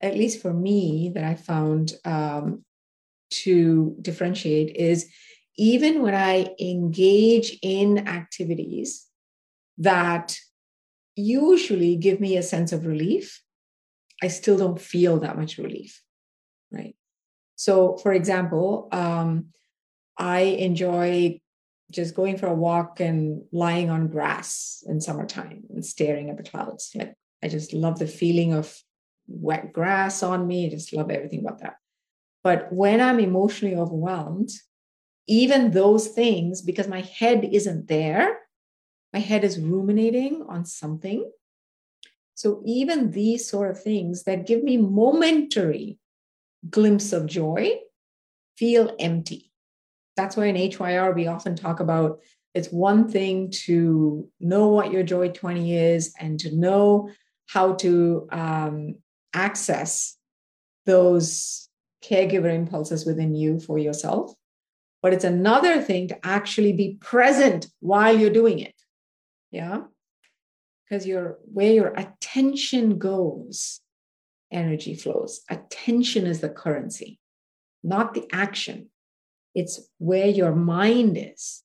at 0.00 0.16
least 0.16 0.40
for 0.40 0.54
me, 0.54 1.10
that 1.14 1.24
I 1.24 1.34
found 1.34 1.92
um, 2.04 2.64
to 3.30 3.96
differentiate 4.00 4.76
is 4.76 5.08
even 5.56 6.02
when 6.02 6.14
I 6.14 6.54
engage 6.60 7.58
in 7.62 8.08
activities 8.08 9.06
that 9.78 10.38
usually 11.16 11.96
give 11.96 12.20
me 12.20 12.36
a 12.36 12.42
sense 12.42 12.72
of 12.72 12.86
relief, 12.86 13.42
I 14.22 14.28
still 14.28 14.56
don't 14.56 14.80
feel 14.80 15.20
that 15.20 15.38
much 15.38 15.58
relief, 15.58 16.02
right? 16.70 16.94
So, 17.56 17.96
for 17.98 18.12
example, 18.12 18.88
um, 18.92 19.46
I 20.16 20.40
enjoy 20.40 21.40
just 21.90 22.14
going 22.14 22.38
for 22.38 22.46
a 22.46 22.54
walk 22.54 23.00
and 23.00 23.42
lying 23.52 23.90
on 23.90 24.08
grass 24.08 24.84
in 24.86 25.00
summertime 25.00 25.64
and 25.70 25.84
staring 25.84 26.30
at 26.30 26.36
the 26.36 26.42
clouds. 26.42 26.92
Like 26.94 27.14
I 27.42 27.48
just 27.48 27.72
love 27.72 27.98
the 27.98 28.06
feeling 28.06 28.52
of 28.52 28.74
wet 29.26 29.72
grass 29.72 30.22
on 30.22 30.46
me. 30.46 30.66
I 30.66 30.70
just 30.70 30.92
love 30.92 31.10
everything 31.10 31.40
about 31.40 31.60
that. 31.60 31.74
But 32.42 32.72
when 32.72 33.00
I'm 33.00 33.20
emotionally 33.20 33.76
overwhelmed, 33.76 34.50
even 35.26 35.70
those 35.70 36.08
things, 36.08 36.62
because 36.62 36.88
my 36.88 37.02
head 37.02 37.48
isn't 37.52 37.88
there, 37.88 38.38
my 39.12 39.20
head 39.20 39.44
is 39.44 39.60
ruminating 39.60 40.44
on 40.48 40.64
something. 40.64 41.30
So 42.34 42.62
even 42.64 43.10
these 43.10 43.48
sort 43.48 43.70
of 43.70 43.82
things 43.82 44.24
that 44.24 44.46
give 44.46 44.62
me 44.62 44.76
momentary 44.76 45.98
glimpse 46.68 47.12
of 47.12 47.26
joy 47.26 47.78
feel 48.56 48.94
empty. 48.98 49.52
That's 50.16 50.36
why 50.36 50.46
in 50.46 50.56
HYR 50.56 51.12
we 51.12 51.26
often 51.26 51.54
talk 51.54 51.80
about 51.80 52.20
it's 52.54 52.68
one 52.68 53.08
thing 53.08 53.50
to 53.66 54.28
know 54.40 54.68
what 54.68 54.90
your 54.90 55.02
joy 55.02 55.28
20 55.28 55.76
is 55.76 56.14
and 56.18 56.38
to 56.40 56.54
know 56.54 57.10
how 57.46 57.74
to 57.74 58.28
um, 58.32 58.96
access 59.32 60.16
those 60.86 61.69
caregiver 62.02 62.52
impulses 62.52 63.04
within 63.06 63.34
you 63.34 63.60
for 63.60 63.78
yourself. 63.78 64.34
But 65.02 65.12
it's 65.12 65.24
another 65.24 65.80
thing 65.80 66.08
to 66.08 66.26
actually 66.26 66.72
be 66.72 66.98
present 67.00 67.66
while 67.80 68.16
you're 68.16 68.30
doing 68.30 68.58
it. 68.58 68.74
Yeah. 69.50 69.82
Because 70.88 71.06
your 71.06 71.38
where 71.44 71.72
your 71.72 71.94
attention 71.96 72.98
goes, 72.98 73.80
energy 74.50 74.94
flows. 74.94 75.42
Attention 75.48 76.26
is 76.26 76.40
the 76.40 76.48
currency, 76.48 77.18
not 77.82 78.14
the 78.14 78.26
action. 78.32 78.90
It's 79.54 79.88
where 79.98 80.26
your 80.26 80.54
mind 80.54 81.16
is 81.18 81.62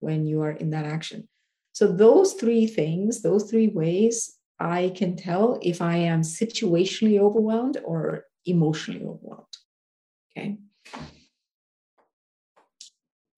when 0.00 0.26
you 0.26 0.42
are 0.42 0.50
in 0.50 0.70
that 0.70 0.84
action. 0.84 1.28
So, 1.72 1.90
those 1.90 2.34
three 2.34 2.66
things, 2.66 3.22
those 3.22 3.50
three 3.50 3.68
ways, 3.68 4.36
I 4.58 4.92
can 4.94 5.16
tell 5.16 5.58
if 5.62 5.80
I 5.80 5.96
am 5.96 6.22
situationally 6.22 7.18
overwhelmed 7.18 7.78
or 7.84 8.24
emotionally 8.44 9.04
overwhelmed. 9.04 9.56
Okay. 10.36 10.58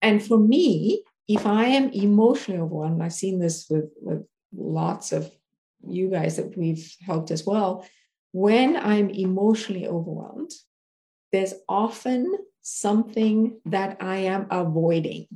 And 0.01 0.23
for 0.23 0.37
me, 0.37 1.03
if 1.27 1.45
I 1.45 1.65
am 1.65 1.89
emotionally 1.89 2.61
overwhelmed, 2.61 3.01
I've 3.01 3.13
seen 3.13 3.39
this 3.39 3.67
with, 3.69 3.91
with 4.01 4.25
lots 4.55 5.11
of 5.11 5.31
you 5.87 6.09
guys 6.09 6.37
that 6.37 6.57
we've 6.57 6.95
helped 7.05 7.31
as 7.31 7.45
well. 7.45 7.87
When 8.31 8.75
I'm 8.77 9.09
emotionally 9.09 9.87
overwhelmed, 9.87 10.51
there's 11.31 11.53
often 11.67 12.31
something 12.61 13.59
that 13.65 13.97
I 13.99 14.17
am 14.17 14.47
avoiding. 14.51 15.27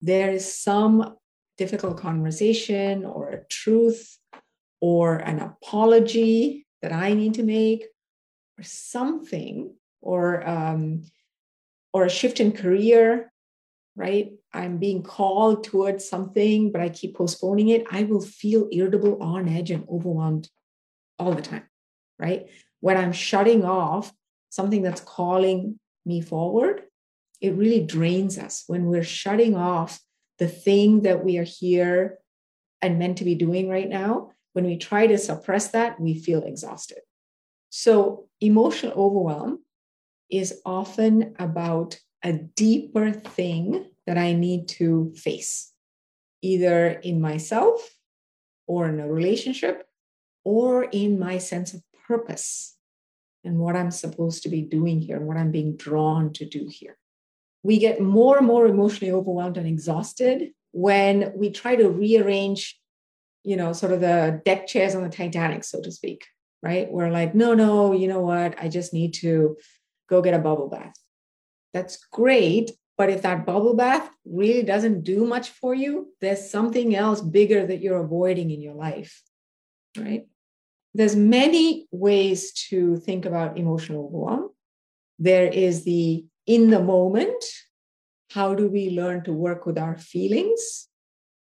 There 0.00 0.30
is 0.30 0.54
some 0.54 1.16
difficult 1.56 1.98
conversation 1.98 3.04
or 3.04 3.30
a 3.30 3.44
truth 3.48 4.18
or 4.80 5.16
an 5.16 5.38
apology 5.40 6.66
that 6.82 6.92
I 6.92 7.14
need 7.14 7.34
to 7.34 7.42
make 7.42 7.86
or 8.58 8.64
something 8.64 9.74
or 10.04 10.46
um, 10.48 11.04
or 11.92 12.04
a 12.04 12.10
shift 12.10 12.40
in 12.40 12.52
career 12.52 13.30
right? 13.96 14.32
I'm 14.52 14.78
being 14.78 15.04
called 15.04 15.62
towards 15.62 16.08
something 16.08 16.72
but 16.72 16.80
i 16.80 16.88
keep 16.88 17.16
postponing 17.16 17.68
it. 17.68 17.86
I 17.90 18.02
will 18.02 18.20
feel 18.20 18.68
irritable 18.72 19.22
on 19.22 19.48
edge 19.48 19.70
and 19.70 19.86
overwhelmed 19.88 20.48
all 21.18 21.32
the 21.32 21.42
time 21.42 21.64
right? 22.18 22.46
When 22.80 22.96
i'm 22.96 23.12
shutting 23.12 23.64
off 23.64 24.12
something 24.50 24.82
that's 24.82 25.00
calling 25.00 25.78
me 26.06 26.20
forward 26.20 26.82
it 27.40 27.54
really 27.56 27.84
drains 27.84 28.38
us. 28.38 28.64
When 28.66 28.86
we're 28.86 29.04
shutting 29.04 29.56
off 29.56 30.00
the 30.38 30.48
thing 30.48 31.02
that 31.02 31.24
we 31.24 31.38
are 31.38 31.44
here 31.44 32.18
and 32.80 32.98
meant 32.98 33.18
to 33.18 33.24
be 33.24 33.34
doing 33.34 33.68
right 33.68 33.88
now 33.88 34.30
when 34.52 34.64
we 34.64 34.76
try 34.76 35.06
to 35.06 35.18
suppress 35.18 35.68
that 35.68 36.00
we 36.00 36.14
feel 36.18 36.42
exhausted. 36.42 36.98
So 37.70 38.28
emotional 38.40 38.92
overwhelm 38.92 39.63
is 40.30 40.60
often 40.64 41.34
about 41.38 41.98
a 42.22 42.32
deeper 42.32 43.12
thing 43.12 43.86
that 44.06 44.18
I 44.18 44.32
need 44.32 44.68
to 44.68 45.12
face, 45.16 45.72
either 46.42 46.88
in 46.88 47.20
myself 47.20 47.96
or 48.66 48.88
in 48.88 49.00
a 49.00 49.08
relationship 49.08 49.86
or 50.44 50.84
in 50.84 51.18
my 51.18 51.38
sense 51.38 51.74
of 51.74 51.82
purpose 52.06 52.76
and 53.44 53.58
what 53.58 53.76
I'm 53.76 53.90
supposed 53.90 54.42
to 54.42 54.48
be 54.48 54.62
doing 54.62 55.00
here 55.00 55.16
and 55.16 55.26
what 55.26 55.36
I'm 55.36 55.50
being 55.50 55.76
drawn 55.76 56.32
to 56.34 56.46
do 56.46 56.68
here. 56.70 56.96
We 57.62 57.78
get 57.78 58.00
more 58.00 58.38
and 58.38 58.46
more 58.46 58.66
emotionally 58.66 59.12
overwhelmed 59.12 59.56
and 59.56 59.66
exhausted 59.66 60.50
when 60.72 61.32
we 61.36 61.50
try 61.50 61.76
to 61.76 61.88
rearrange, 61.88 62.78
you 63.42 63.56
know, 63.56 63.72
sort 63.72 63.92
of 63.92 64.00
the 64.00 64.40
deck 64.44 64.66
chairs 64.66 64.94
on 64.94 65.02
the 65.02 65.08
Titanic, 65.08 65.64
so 65.64 65.80
to 65.80 65.92
speak, 65.92 66.26
right? 66.62 66.90
We're 66.90 67.10
like, 67.10 67.34
no, 67.34 67.54
no, 67.54 67.92
you 67.92 68.08
know 68.08 68.20
what? 68.20 68.54
I 68.60 68.68
just 68.68 68.92
need 68.92 69.14
to 69.14 69.56
go 70.08 70.22
get 70.22 70.34
a 70.34 70.38
bubble 70.38 70.68
bath. 70.68 70.94
That's 71.72 71.98
great. 72.12 72.72
But 72.96 73.10
if 73.10 73.22
that 73.22 73.44
bubble 73.44 73.74
bath 73.74 74.08
really 74.24 74.62
doesn't 74.62 75.02
do 75.02 75.26
much 75.26 75.50
for 75.50 75.74
you, 75.74 76.12
there's 76.20 76.48
something 76.48 76.94
else 76.94 77.20
bigger 77.20 77.66
that 77.66 77.80
you're 77.80 78.04
avoiding 78.04 78.50
in 78.50 78.62
your 78.62 78.74
life, 78.74 79.20
right? 79.96 80.26
There's 80.94 81.16
many 81.16 81.88
ways 81.90 82.52
to 82.68 82.96
think 82.98 83.26
about 83.26 83.58
emotional 83.58 84.06
overwhelm. 84.06 84.50
There 85.18 85.46
is 85.46 85.84
the 85.84 86.24
in 86.46 86.70
the 86.70 86.82
moment. 86.82 87.44
How 88.30 88.54
do 88.54 88.68
we 88.68 88.90
learn 88.90 89.24
to 89.24 89.32
work 89.32 89.66
with 89.66 89.78
our 89.78 89.96
feelings 89.96 90.88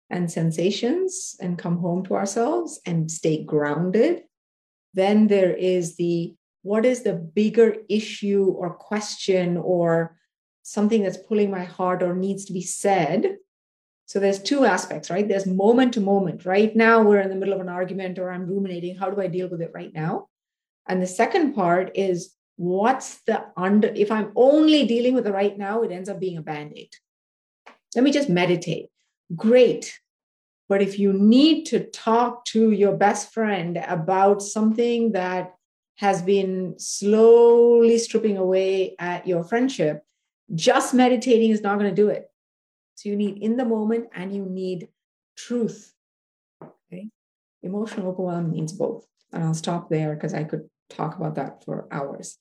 and 0.10 0.32
sensations 0.32 1.36
and 1.40 1.58
come 1.58 1.78
home 1.78 2.04
to 2.06 2.16
ourselves 2.16 2.80
and 2.86 3.12
stay 3.12 3.44
grounded? 3.44 4.24
Then 4.94 5.28
there 5.28 5.54
is 5.54 5.96
the 5.96 6.36
what 6.64 6.86
is 6.86 7.04
the 7.04 7.14
bigger 7.14 7.76
issue 7.90 8.46
or 8.58 8.74
question 8.74 9.58
or 9.58 10.18
something 10.64 11.04
that's 11.04 11.18
pulling 11.18 11.50
my 11.50 11.64
heart 11.64 12.04
or 12.04 12.16
needs 12.16 12.46
to 12.46 12.54
be 12.54 12.62
said? 12.62 13.38
So 14.06 14.20
there's 14.20 14.40
two 14.40 14.66
aspects 14.66 15.10
right? 15.10 15.28
There's 15.28 15.48
moment 15.48 15.94
to 15.94 16.02
moment. 16.02 16.46
Right 16.46 16.76
now 16.76 17.02
we're 17.02 17.22
in 17.22 17.30
the 17.30 17.36
middle 17.36 17.54
of 17.54 17.62
an 17.62 17.70
argument 17.70 18.20
or 18.20 18.32
i'm 18.32 18.48
ruminating. 18.48 18.96
How 18.96 19.10
do 19.10 19.22
i 19.22 19.28
deal 19.28 19.50
with 19.50 19.62
it 19.62 19.72
right 19.74 19.94
now? 19.94 20.28
And 20.88 21.02
the 21.02 21.08
second 21.08 21.54
part 21.54 21.92
is 21.96 22.36
what's 22.58 23.22
the 23.22 23.44
under 23.58 23.88
if 23.96 24.12
i'm 24.12 24.32
only 24.36 24.86
dealing 24.86 25.16
with 25.16 25.24
the 25.24 25.32
right 25.32 25.58
now 25.58 25.82
it 25.82 25.92
ends 25.92 26.10
up 26.10 26.20
being 26.20 26.38
a 26.38 26.42
band-aid. 26.42 26.90
Let 27.96 28.04
me 28.04 28.12
just 28.12 28.30
meditate. 28.30 28.90
Great. 29.36 29.98
But 30.70 30.82
if 30.82 31.00
you 31.00 31.12
need 31.12 31.66
to 31.66 31.86
talk 31.86 32.46
to 32.46 32.72
your 32.72 32.96
best 32.96 33.34
friend 33.34 33.78
about 33.78 34.42
something 34.42 35.14
that 35.14 35.54
has 36.02 36.24
been 36.24 36.74
slowly 36.80 38.00
stripping 38.00 38.36
away 38.36 38.96
at 38.98 39.28
your 39.28 39.44
friendship, 39.44 40.04
just 40.56 40.96
meditating 40.96 41.52
is 41.52 41.62
not 41.62 41.78
going 41.78 41.92
to 41.92 41.96
do 41.96 42.10
it. 42.10 42.28
So 42.96 43.10
you 43.10 43.16
need 43.16 43.38
in 43.38 43.56
the 43.56 43.66
moment 43.66 44.08
and 44.16 44.36
you 44.36 44.44
need 44.44 44.88
truth. 45.38 45.94
Okay. 46.64 47.10
Emotional 47.62 48.08
overwhelm 48.08 48.50
needs 48.50 48.74
both. 48.74 49.06
And 49.32 49.44
I'll 49.44 49.54
stop 49.54 49.92
there 49.92 50.16
because 50.16 50.34
I 50.34 50.44
could 50.44 50.68
talk 50.90 51.16
about 51.18 51.36
that 51.36 51.64
for 51.64 51.88
hours. 51.92 52.40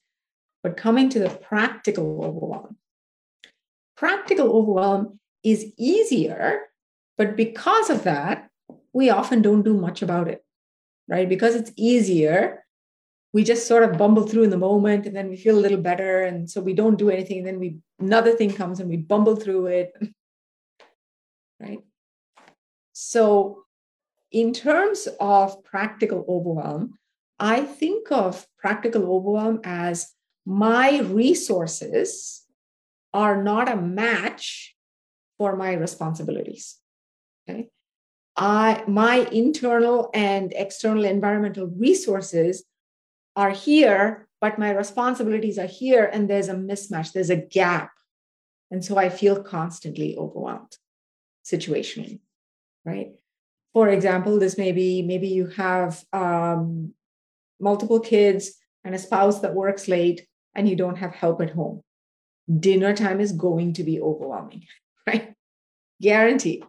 But 0.63 0.79
coming 0.79 1.11
to 1.11 1.19
the 1.19 1.29
practical 1.29 2.25
overwhelm, 2.25 2.79
practical 3.95 4.57
overwhelm 4.57 5.21
is 5.45 5.71
easier, 5.77 6.63
but 7.19 7.37
because 7.37 7.91
of 7.91 8.05
that, 8.05 8.49
we 8.95 9.11
often 9.11 9.43
don't 9.43 9.63
do 9.63 9.75
much 9.75 10.01
about 10.01 10.29
it, 10.29 10.43
right? 11.09 11.29
Because 11.29 11.55
it's 11.55 11.73
easier, 11.77 12.65
we 13.33 13.45
just 13.45 13.69
sort 13.69 13.85
of 13.85 13.97
bumble 13.97 14.27
through 14.27 14.43
in 14.43 14.51
the 14.51 14.59
moment 14.59 15.07
and 15.07 15.15
then 15.15 15.29
we 15.29 15.37
feel 15.37 15.57
a 15.57 15.61
little 15.61 15.79
better. 15.79 16.23
And 16.23 16.51
so 16.51 16.61
we 16.61 16.75
don't 16.75 16.99
do 16.99 17.11
anything. 17.11 17.39
And 17.39 17.47
then 17.47 17.61
we 17.61 17.79
another 17.99 18.33
thing 18.33 18.53
comes 18.53 18.81
and 18.81 18.89
we 18.89 18.97
bumble 18.97 19.37
through 19.37 19.67
it. 19.67 19.93
right? 21.61 21.81
So 22.93 23.65
in 24.33 24.53
terms 24.53 25.09
of 25.21 25.63
practical 25.65 26.25
overwhelm, 26.29 26.99
I 27.39 27.63
think 27.63 28.11
of 28.13 28.47
practical 28.59 29.05
overwhelm 29.05 29.61
as 29.65 30.13
my 30.45 31.01
resources 31.01 32.45
are 33.15 33.43
not 33.43 33.69
a 33.69 33.77
match 33.77 34.75
for 35.39 35.57
my 35.57 35.73
responsibilities. 35.73 36.79
Okay. 37.49 37.69
I, 38.37 38.85
my 38.87 39.29
internal 39.33 40.11
and 40.15 40.53
external 40.55 41.05
environmental 41.05 41.67
resources 41.67 42.65
are 43.37 43.51
here, 43.51 44.29
but 44.41 44.59
my 44.59 44.71
responsibilities 44.71 45.59
are 45.59 45.67
here, 45.67 46.05
and 46.05 46.29
there's 46.29 46.49
a 46.49 46.55
mismatch, 46.55 47.13
there's 47.13 47.31
a 47.31 47.37
gap. 47.37 47.91
And 48.71 48.85
so 48.85 48.97
I 48.97 49.09
feel 49.09 49.43
constantly 49.43 50.17
overwhelmed 50.17 50.77
situationally, 51.45 52.21
right? 52.85 53.13
For 53.73 53.89
example, 53.89 54.39
this 54.39 54.59
may 54.59 54.73
be 54.73 55.03
maybe 55.03 55.29
you 55.29 55.47
have 55.49 56.05
um, 56.13 56.95
multiple 57.61 58.01
kids 58.01 58.53
and 58.85 58.95
a 58.95 58.99
spouse 58.99 59.41
that 59.41 59.55
works 59.55 59.89
late 59.89 60.27
and 60.55 60.69
you 60.69 60.77
don't 60.77 60.97
have 60.97 61.15
help 61.15 61.41
at 61.41 61.51
home. 61.51 61.83
Dinner 62.59 62.95
time 62.95 63.21
is 63.21 63.33
going 63.33 63.75
to 63.75 63.85
be 63.85 64.01
overwhelming, 64.01 64.65
right? 65.07 65.35
Guaranteed. 66.01 66.65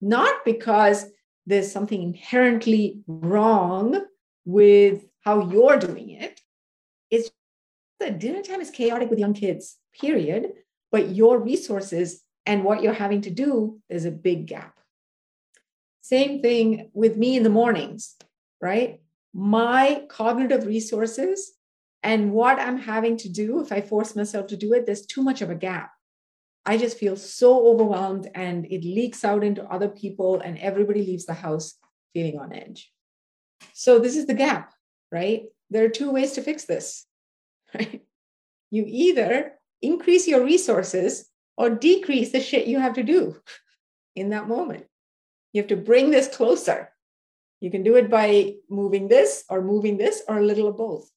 Not 0.00 0.44
because 0.44 1.06
there's 1.46 1.70
something 1.70 2.02
inherently 2.02 3.00
wrong 3.06 4.04
with 4.44 5.04
how 5.24 5.48
you're 5.50 5.78
doing 5.78 6.10
it. 6.10 6.40
It's 7.10 7.30
that 8.00 8.18
dinner 8.18 8.42
time 8.42 8.60
is 8.60 8.70
chaotic 8.70 9.10
with 9.10 9.18
young 9.18 9.34
kids, 9.34 9.76
period. 9.98 10.52
But 10.92 11.10
your 11.10 11.38
resources 11.38 12.22
and 12.46 12.62
what 12.62 12.82
you're 12.82 12.92
having 12.92 13.22
to 13.22 13.30
do, 13.30 13.80
there's 13.88 14.04
a 14.04 14.10
big 14.10 14.46
gap. 14.46 14.78
Same 16.02 16.42
thing 16.42 16.90
with 16.92 17.16
me 17.16 17.36
in 17.36 17.42
the 17.42 17.50
mornings, 17.50 18.14
right? 18.60 19.00
My 19.32 20.04
cognitive 20.08 20.66
resources 20.66 21.52
and 22.02 22.32
what 22.32 22.60
I'm 22.60 22.78
having 22.78 23.16
to 23.18 23.30
do, 23.30 23.60
if 23.60 23.72
I 23.72 23.80
force 23.80 24.14
myself 24.14 24.48
to 24.48 24.56
do 24.58 24.74
it, 24.74 24.84
there's 24.84 25.06
too 25.06 25.22
much 25.22 25.40
of 25.40 25.48
a 25.48 25.54
gap. 25.54 25.90
I 26.66 26.76
just 26.76 26.98
feel 26.98 27.16
so 27.16 27.66
overwhelmed 27.66 28.30
and 28.34 28.66
it 28.66 28.84
leaks 28.84 29.24
out 29.24 29.42
into 29.42 29.64
other 29.64 29.88
people, 29.88 30.40
and 30.40 30.58
everybody 30.58 31.00
leaves 31.00 31.24
the 31.24 31.34
house 31.34 31.74
feeling 32.12 32.38
on 32.38 32.52
edge. 32.52 32.92
So, 33.72 33.98
this 33.98 34.16
is 34.16 34.26
the 34.26 34.34
gap, 34.34 34.73
right? 35.14 35.44
There 35.70 35.84
are 35.84 35.88
two 36.00 36.10
ways 36.10 36.32
to 36.32 36.42
fix 36.42 36.64
this, 36.64 37.06
right? 37.74 38.02
You 38.70 38.84
either 38.86 39.52
increase 39.80 40.26
your 40.26 40.44
resources 40.44 41.30
or 41.56 41.70
decrease 41.70 42.32
the 42.32 42.40
shit 42.40 42.66
you 42.66 42.80
have 42.80 42.94
to 42.94 43.04
do 43.04 43.36
in 44.16 44.30
that 44.30 44.48
moment. 44.48 44.86
You 45.52 45.62
have 45.62 45.68
to 45.68 45.76
bring 45.76 46.10
this 46.10 46.26
closer. 46.36 46.90
You 47.60 47.70
can 47.70 47.84
do 47.84 47.94
it 47.94 48.10
by 48.10 48.54
moving 48.68 49.06
this 49.06 49.44
or 49.48 49.62
moving 49.62 49.96
this 49.96 50.22
or 50.28 50.38
a 50.38 50.44
little 50.44 50.68
of 50.68 50.76
both. 50.76 51.08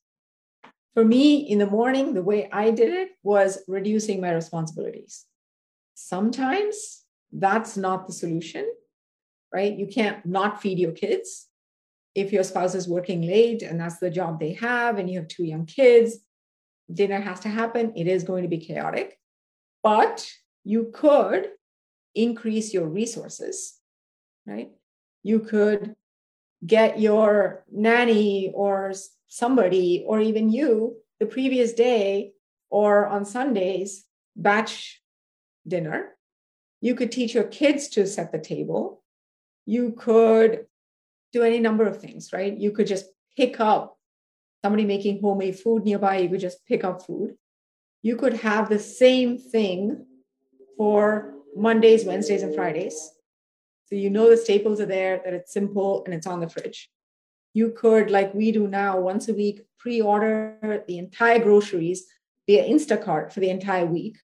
For 0.94 1.04
me, 1.04 1.38
in 1.38 1.58
the 1.58 1.66
morning, 1.66 2.14
the 2.14 2.24
way 2.24 2.50
I 2.52 2.72
did 2.72 2.94
it 2.94 3.10
was 3.24 3.64
reducing 3.68 4.22
my 4.22 4.32
responsibilities. 4.32 5.26
Sometimes 5.96 7.04
that's 7.32 7.78
not 7.78 8.06
the 8.06 8.14
solution, 8.14 8.72
right? 9.52 9.76
You 9.76 9.88
can't 9.88 10.24
not 10.26 10.62
feed 10.62 10.80
your 10.80 10.92
kids. 10.92 11.47
If 12.22 12.34
your 12.34 12.44
spouse 12.44 12.76
is 12.76 12.88
working 12.88 13.22
late 13.22 13.62
and 13.62 13.80
that's 13.80 14.00
the 14.00 14.10
job 14.10 14.40
they 14.40 14.54
have, 14.54 14.98
and 14.98 15.10
you 15.10 15.20
have 15.20 15.28
two 15.28 15.46
young 15.54 15.66
kids, 15.66 16.10
dinner 16.92 17.22
has 17.22 17.40
to 17.42 17.50
happen. 17.50 17.94
It 17.96 18.08
is 18.08 18.24
going 18.24 18.44
to 18.44 18.50
be 18.56 18.66
chaotic 18.70 19.18
but 19.88 20.30
you 20.66 20.92
could 20.94 21.48
increase 22.14 22.74
your 22.74 22.88
resources, 22.88 23.80
right? 24.46 24.70
You 25.24 25.40
could 25.40 25.96
get 26.66 27.00
your 27.00 27.64
nanny 27.72 28.52
or 28.54 28.94
somebody, 29.30 30.04
or 30.06 30.20
even 30.20 30.50
you, 30.50 30.98
the 31.22 31.26
previous 31.26 31.72
day 31.72 32.34
or 32.70 33.08
on 33.08 33.24
Sundays, 33.24 34.04
batch 34.36 35.02
dinner. 35.66 36.18
You 36.82 36.96
could 36.96 37.14
teach 37.14 37.34
your 37.34 37.46
kids 37.46 37.88
to 37.90 38.06
set 38.06 38.34
the 38.34 38.40
table. 38.40 39.04
You 39.66 39.94
could 39.98 40.66
do 41.34 41.44
any 41.44 41.60
number 41.60 41.86
of 41.86 42.00
things, 42.00 42.32
right? 42.34 42.56
You 42.58 42.72
could 42.72 42.88
just 42.88 43.06
pick 43.36 43.60
up 43.60 43.98
somebody 44.64 44.86
making 44.86 45.22
homemade 45.22 45.60
food 45.60 45.84
nearby. 45.84 46.18
You 46.18 46.30
could 46.30 46.40
just 46.40 46.66
pick 46.66 46.84
up 46.84 47.06
food 47.06 47.36
you 48.02 48.16
could 48.16 48.36
have 48.36 48.70
the 48.70 48.80
same 48.80 49.38
thing 49.38 50.06
for 50.78 51.34
Mondays, 51.56 52.06
Wednesdays, 52.06 52.44
and 52.44 52.54
Fridays. 52.54 53.12
So 53.86 53.96
you 53.96 54.10
know 54.10 54.30
the 54.30 54.38
staples 54.38 54.80
are 54.80 54.86
there, 54.86 55.22
that 55.24 55.34
it's 55.34 55.54
simple 55.54 56.04
and 56.06 56.14
it's 56.14 56.28
on 56.28 56.40
the 56.40 56.50
fridge. 56.50 56.90
You 57.54 57.72
could, 57.72 58.12
like 58.12 58.34
we 58.34 58.52
do 58.52 58.68
now, 58.68 59.00
once 59.00 59.28
a 59.28 59.34
week, 59.34 59.62
pre 59.80 60.02
order 60.02 60.84
the 60.88 60.98
entire 60.98 61.40
groceries 61.40 62.06
via 62.48 62.64
Instacart 62.64 63.32
for 63.32 63.40
the 63.40 63.50
entire 63.50 63.86
week. 63.86 64.18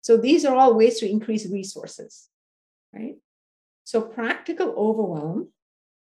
So 0.00 0.16
these 0.16 0.44
are 0.44 0.56
all 0.56 0.74
ways 0.74 0.98
to 1.00 1.08
increase 1.08 1.46
resources, 1.48 2.28
right? 2.92 3.16
So 3.84 4.00
practical 4.00 4.74
overwhelm 4.76 5.52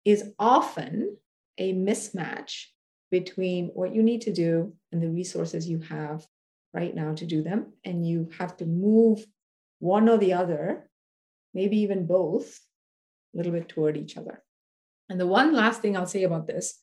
is 0.05 0.31
often 0.39 1.17
a 1.57 1.73
mismatch 1.73 2.65
between 3.11 3.67
what 3.73 3.93
you 3.93 4.03
need 4.03 4.21
to 4.21 4.33
do 4.33 4.73
and 4.91 5.01
the 5.01 5.09
resources 5.09 5.67
you 5.67 5.79
have 5.79 6.25
right 6.73 6.95
now 6.95 7.13
to 7.15 7.25
do 7.25 7.41
them. 7.41 7.73
And 7.83 8.07
you 8.07 8.29
have 8.37 8.57
to 8.57 8.65
move 8.65 9.25
one 9.79 10.07
or 10.07 10.17
the 10.17 10.33
other, 10.33 10.89
maybe 11.53 11.77
even 11.79 12.05
both, 12.05 12.59
a 13.33 13.37
little 13.37 13.51
bit 13.51 13.69
toward 13.69 13.97
each 13.97 14.17
other. 14.17 14.43
And 15.09 15.19
the 15.19 15.27
one 15.27 15.53
last 15.53 15.81
thing 15.81 15.97
I'll 15.97 16.05
say 16.05 16.23
about 16.23 16.47
this 16.47 16.79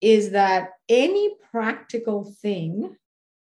is 0.00 0.32
that 0.32 0.70
any 0.88 1.36
practical 1.52 2.24
thing 2.42 2.96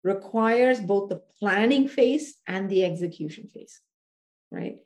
requires 0.04 0.80
both 0.80 1.10
the 1.10 1.22
planning 1.40 1.88
phase 1.90 2.36
and 2.48 2.70
the 2.70 2.86
execution 2.86 3.48
phase, 3.48 3.82
right? 4.50 4.78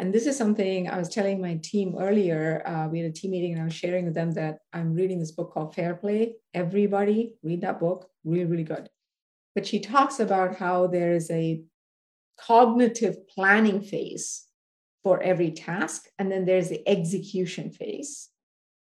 And 0.00 0.14
this 0.14 0.26
is 0.26 0.36
something 0.36 0.88
I 0.88 0.98
was 0.98 1.10
telling 1.10 1.40
my 1.40 1.54
team 1.62 1.88
earlier. 1.98 2.62
Uh, 2.66 2.88
we 2.90 3.00
had 3.00 3.10
a 3.10 3.12
team 3.12 3.32
meeting 3.32 3.52
and 3.52 3.60
I 3.60 3.64
was 3.64 3.74
sharing 3.74 4.06
with 4.06 4.14
them 4.14 4.30
that 4.32 4.54
I'm 4.72 4.94
reading 4.94 5.18
this 5.20 5.32
book 5.32 5.52
called 5.52 5.74
Fair 5.74 5.94
Play. 5.94 6.36
Everybody 6.54 7.34
read 7.42 7.60
that 7.60 7.78
book, 7.78 8.08
really, 8.24 8.46
really 8.46 8.64
good 8.64 8.88
but 9.54 9.66
she 9.66 9.80
talks 9.80 10.20
about 10.20 10.56
how 10.56 10.86
there 10.86 11.12
is 11.12 11.30
a 11.30 11.62
cognitive 12.38 13.28
planning 13.28 13.82
phase 13.82 14.46
for 15.02 15.20
every 15.22 15.50
task, 15.50 16.06
and 16.18 16.30
then 16.30 16.44
there's 16.44 16.68
the 16.68 16.86
execution 16.88 17.70
phase. 17.70 18.28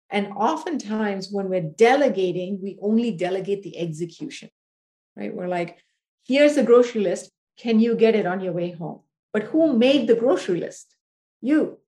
And 0.10 0.28
oftentimes, 0.34 1.30
when 1.32 1.50
we're 1.50 1.72
delegating, 1.78 2.60
we 2.62 2.78
only 2.82 3.12
delegate 3.12 3.64
the 3.64 3.78
execution, 3.78 4.50
right? 5.16 5.34
We're 5.34 5.48
like, 5.48 5.80
here's 6.26 6.56
the 6.56 6.64
grocery 6.64 7.02
list. 7.02 7.32
Can 7.58 7.80
you 7.80 7.96
get 7.96 8.16
it 8.16 8.26
on 8.26 8.42
your 8.42 8.54
way 8.54 8.72
home? 8.72 9.02
But 9.32 9.44
who 9.44 9.78
made 9.78 10.08
the 10.08 10.16
grocery 10.16 10.60
list? 10.60 10.96
You. 11.42 11.80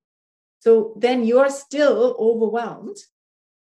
So 0.60 0.94
then 0.98 1.26
you're 1.26 1.50
still 1.50 2.16
overwhelmed 2.20 2.98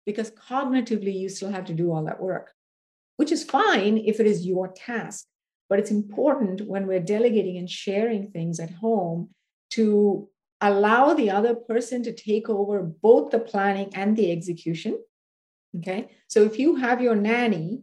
because 0.06 0.30
cognitively 0.30 1.14
you 1.14 1.28
still 1.28 1.50
have 1.50 1.64
to 1.66 1.74
do 1.74 1.92
all 1.92 2.04
that 2.04 2.20
work 2.20 2.54
which 3.16 3.32
is 3.32 3.44
fine 3.44 3.98
if 3.98 4.20
it 4.20 4.26
is 4.26 4.46
your 4.46 4.68
task. 4.68 5.26
But 5.68 5.78
it's 5.78 5.90
important 5.90 6.66
when 6.66 6.86
we're 6.86 7.00
delegating 7.00 7.56
and 7.56 7.70
sharing 7.70 8.30
things 8.30 8.60
at 8.60 8.70
home 8.70 9.30
to 9.70 10.28
allow 10.60 11.14
the 11.14 11.30
other 11.30 11.54
person 11.54 12.02
to 12.04 12.12
take 12.12 12.48
over 12.48 12.82
both 12.82 13.30
the 13.30 13.38
planning 13.38 13.90
and 13.94 14.16
the 14.16 14.30
execution. 14.30 14.98
Okay. 15.78 16.08
So 16.28 16.42
if 16.42 16.58
you 16.58 16.76
have 16.76 17.00
your 17.00 17.16
nanny 17.16 17.82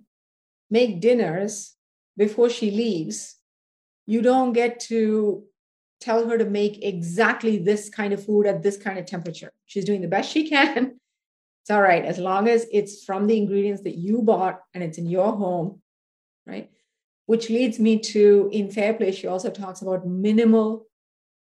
make 0.69 1.01
dinners 1.01 1.75
before 2.17 2.49
she 2.49 2.71
leaves, 2.71 3.35
you 4.05 4.21
don't 4.21 4.53
get 4.53 4.79
to 4.81 5.43
tell 6.01 6.27
her 6.27 6.37
to 6.37 6.45
make 6.45 6.83
exactly 6.83 7.57
this 7.57 7.89
kind 7.89 8.11
of 8.13 8.25
food 8.25 8.45
at 8.45 8.61
this 8.61 8.77
kind 8.77 8.99
of 8.99 9.05
temperature. 9.05 9.51
She's 9.65 9.85
doing 9.85 10.01
the 10.01 10.07
best 10.07 10.31
she 10.31 10.49
can. 10.49 10.97
It's 11.63 11.69
all 11.69 11.81
right 11.83 12.03
as 12.03 12.17
long 12.17 12.47
as 12.47 12.65
it's 12.71 13.03
from 13.03 13.27
the 13.27 13.37
ingredients 13.37 13.83
that 13.83 13.95
you 13.95 14.23
bought 14.23 14.61
and 14.73 14.83
it's 14.83 14.97
in 14.97 15.05
your 15.05 15.31
home, 15.31 15.79
right? 16.47 16.71
Which 17.27 17.51
leads 17.51 17.79
me 17.79 17.99
to 17.99 18.49
in 18.51 18.71
Fair 18.71 18.95
Play, 18.95 19.11
she 19.11 19.27
also 19.27 19.51
talks 19.51 19.83
about 19.83 20.07
minimal 20.07 20.87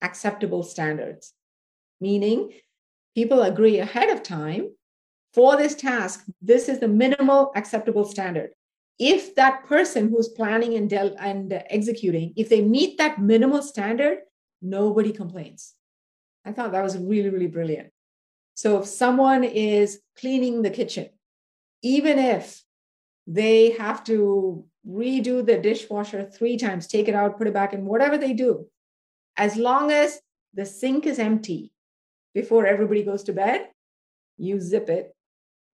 acceptable 0.01 0.63
standards, 0.63 1.35
meaning 2.01 2.55
people 3.15 3.43
agree 3.43 3.81
ahead 3.81 4.09
of 4.09 4.23
time 4.23 4.71
for 5.35 5.57
this 5.57 5.75
task, 5.75 6.25
this 6.41 6.69
is 6.69 6.81
the 6.81 6.89
minimal 6.89 7.53
acceptable 7.55 8.05
standard. 8.05 8.51
If 8.99 9.35
that 9.37 9.65
person 9.67 10.09
who's 10.09 10.29
planning 10.29 10.75
and, 10.75 10.91
del- 10.91 11.17
and 11.19 11.53
executing, 11.71 12.33
if 12.37 12.49
they 12.49 12.63
meet 12.63 12.99
that 12.99 13.21
minimal 13.21 13.63
standard, 13.63 14.19
nobody 14.61 15.13
complains. 15.13 15.75
I 16.45 16.53
thought 16.53 16.73
that 16.73 16.83
was 16.83 16.97
really, 16.97 17.31
really 17.31 17.47
brilliant. 17.47 17.91
So 18.55 18.79
if 18.79 18.87
someone 18.87 19.45
is 19.45 20.01
cleaning 20.19 20.63
the 20.63 20.71
kitchen, 20.71 21.11
even 21.83 22.19
if 22.19 22.65
they 23.27 23.71
have 23.73 24.03
to 24.05 24.65
redo 24.89 25.45
the 25.45 25.59
dishwasher 25.59 26.25
three 26.25 26.57
times, 26.57 26.87
take 26.87 27.09
it 27.09 27.15
out, 27.15 27.39
put 27.39 27.47
it 27.47 27.55
back 27.55 27.73
in, 27.73 27.85
whatever 27.85 28.19
they 28.19 28.33
do, 28.33 28.67
as 29.37 29.57
long 29.57 29.93
as 29.93 30.21
the 30.55 30.65
sink 30.65 31.07
is 31.07 31.19
empty 31.19 31.73
before 32.35 32.67
everybody 32.67 33.03
goes 33.03 33.23
to 33.25 33.33
bed, 33.33 33.69
you 34.39 34.61
zip 34.61 34.89
it. 34.89 35.15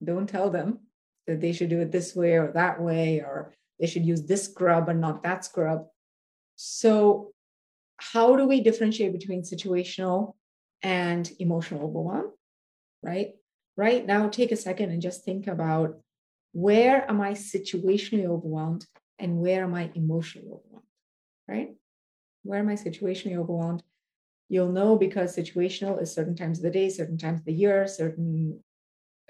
Don't 0.03 0.29
tell 0.29 0.51
them 0.51 0.81
that 1.27 1.41
they 1.41 1.53
should 1.53 1.69
do 1.69 1.81
it 1.81 1.93
this 1.93 2.15
way 2.17 2.35
or 2.35 2.53
that 2.53 2.81
way, 2.81 3.21
or 3.21 3.53
they 3.79 3.87
should 3.87 4.07
use 4.07 4.23
this 4.23 4.45
scrub 4.45 4.89
and 4.89 5.01
not 5.01 5.23
that 5.23 5.45
scrub. 5.45 5.87
So, 6.57 7.33
how 8.01 8.37
do 8.37 8.47
we 8.47 8.61
differentiate 8.61 9.13
between 9.13 9.43
situational 9.43 10.35
and 10.83 11.31
emotional 11.39 11.85
overwhelm? 11.85 12.33
Right? 13.03 13.33
Right 13.77 14.05
now, 14.05 14.29
take 14.29 14.53
a 14.53 14.57
second 14.57 14.91
and 14.91 15.03
just 15.03 15.25
think 15.25 15.47
about 15.47 15.99
where 16.53 17.09
am 17.09 17.21
I 17.21 17.33
situationally 17.33 18.27
overwhelmed 18.27 18.87
and 19.19 19.39
where 19.39 19.65
am 19.65 19.75
I 19.75 19.91
emotionally 19.95 20.49
overwhelmed? 20.49 20.87
Right? 21.47 21.75
Where 22.43 22.59
am 22.59 22.69
I 22.69 22.75
situationally 22.75 23.37
overwhelmed? 23.37 23.83
You'll 24.49 24.73
know 24.73 24.97
because 24.97 25.37
situational 25.37 26.03
is 26.03 26.13
certain 26.13 26.35
times 26.35 26.59
of 26.59 26.65
the 26.65 26.71
day, 26.71 26.89
certain 26.89 27.19
times 27.19 27.41
of 27.41 27.47
the 27.47 27.53
year, 27.53 27.87
certain, 27.87 28.61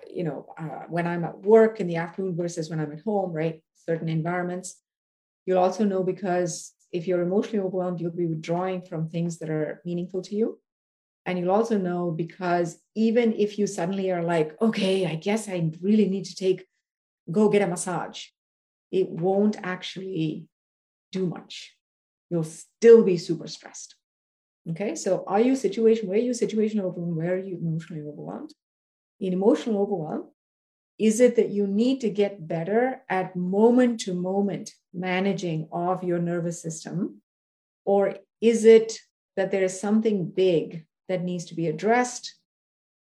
you 0.09 0.25
know, 0.25 0.47
uh, 0.59 0.87
when 0.89 1.07
I'm 1.07 1.25
at 1.25 1.41
work 1.41 1.81
in 1.81 1.89
the 1.89 1.97
afternoon 1.97 2.37
versus 2.37 2.71
when 2.71 2.81
I'm 2.81 2.93
at 2.93 3.03
home, 3.03 3.33
right? 3.33 3.63
Certain 3.75 4.09
environments. 4.09 4.81
You'll 5.45 5.59
also 5.59 5.85
know 5.85 6.03
because 6.03 6.73
if 6.93 7.07
you're 7.07 7.23
emotionally 7.23 7.65
overwhelmed, 7.65 8.01
you'll 8.01 8.11
be 8.11 8.27
withdrawing 8.27 8.83
from 8.83 9.09
things 9.09 9.39
that 9.39 9.51
are 9.51 9.81
meaningful 9.85 10.23
to 10.23 10.35
you. 10.35 10.59
And 11.27 11.39
you'll 11.39 11.51
also 11.51 11.79
know 11.79 12.11
because 12.11 12.79
even 12.95 13.35
if 13.35 13.59
you 13.59 13.67
suddenly 13.67 14.11
are 14.11 14.23
like, 14.23 14.61
okay, 14.61 15.07
I 15.07 15.17
guess 15.17 15.49
I 15.49 15.71
really 15.81 16.09
need 16.09 16.25
to 16.27 16.35
take, 16.35 16.67
go 17.31 17.49
get 17.49 17.63
a 17.63 17.67
massage, 17.67 18.27
it 18.91 19.09
won't 19.09 19.57
actually 19.63 20.47
do 21.13 21.27
much. 21.27 21.77
You'll 22.31 22.45
still 22.45 23.05
be 23.05 23.19
super 23.19 23.47
stressed. 23.47 23.97
Okay, 24.71 24.95
so 24.95 25.25
are 25.27 25.41
you 25.41 25.57
situation, 25.57 26.09
where 26.09 26.19
you 26.19 26.33
situational 26.33 26.85
overwhelmed? 26.85 27.17
Where 27.17 27.35
are 27.35 27.39
you 27.39 27.57
emotionally 27.57 28.03
overwhelmed? 28.03 28.53
In 29.19 29.33
emotional 29.33 29.81
overwhelm, 29.83 30.31
is 31.01 31.19
it 31.19 31.37
that 31.37 31.49
you 31.49 31.67
need 31.67 32.03
to 32.03 32.11
get 32.11 32.47
better 32.47 33.01
at 33.09 33.35
moment 33.35 34.01
to 34.01 34.13
moment 34.13 34.75
managing 34.93 35.67
of 35.73 36.05
your 36.05 36.19
nervous 36.19 36.61
system? 36.61 37.23
Or 37.87 38.17
is 38.43 38.67
it 38.67 38.99
that 39.35 39.51
there 39.51 39.65
is 39.65 39.81
something 39.81 40.31
big 40.31 40.85
that 41.09 41.25
needs 41.25 41.47
to 41.47 41.55
be 41.55 41.69
addressed, 41.69 42.35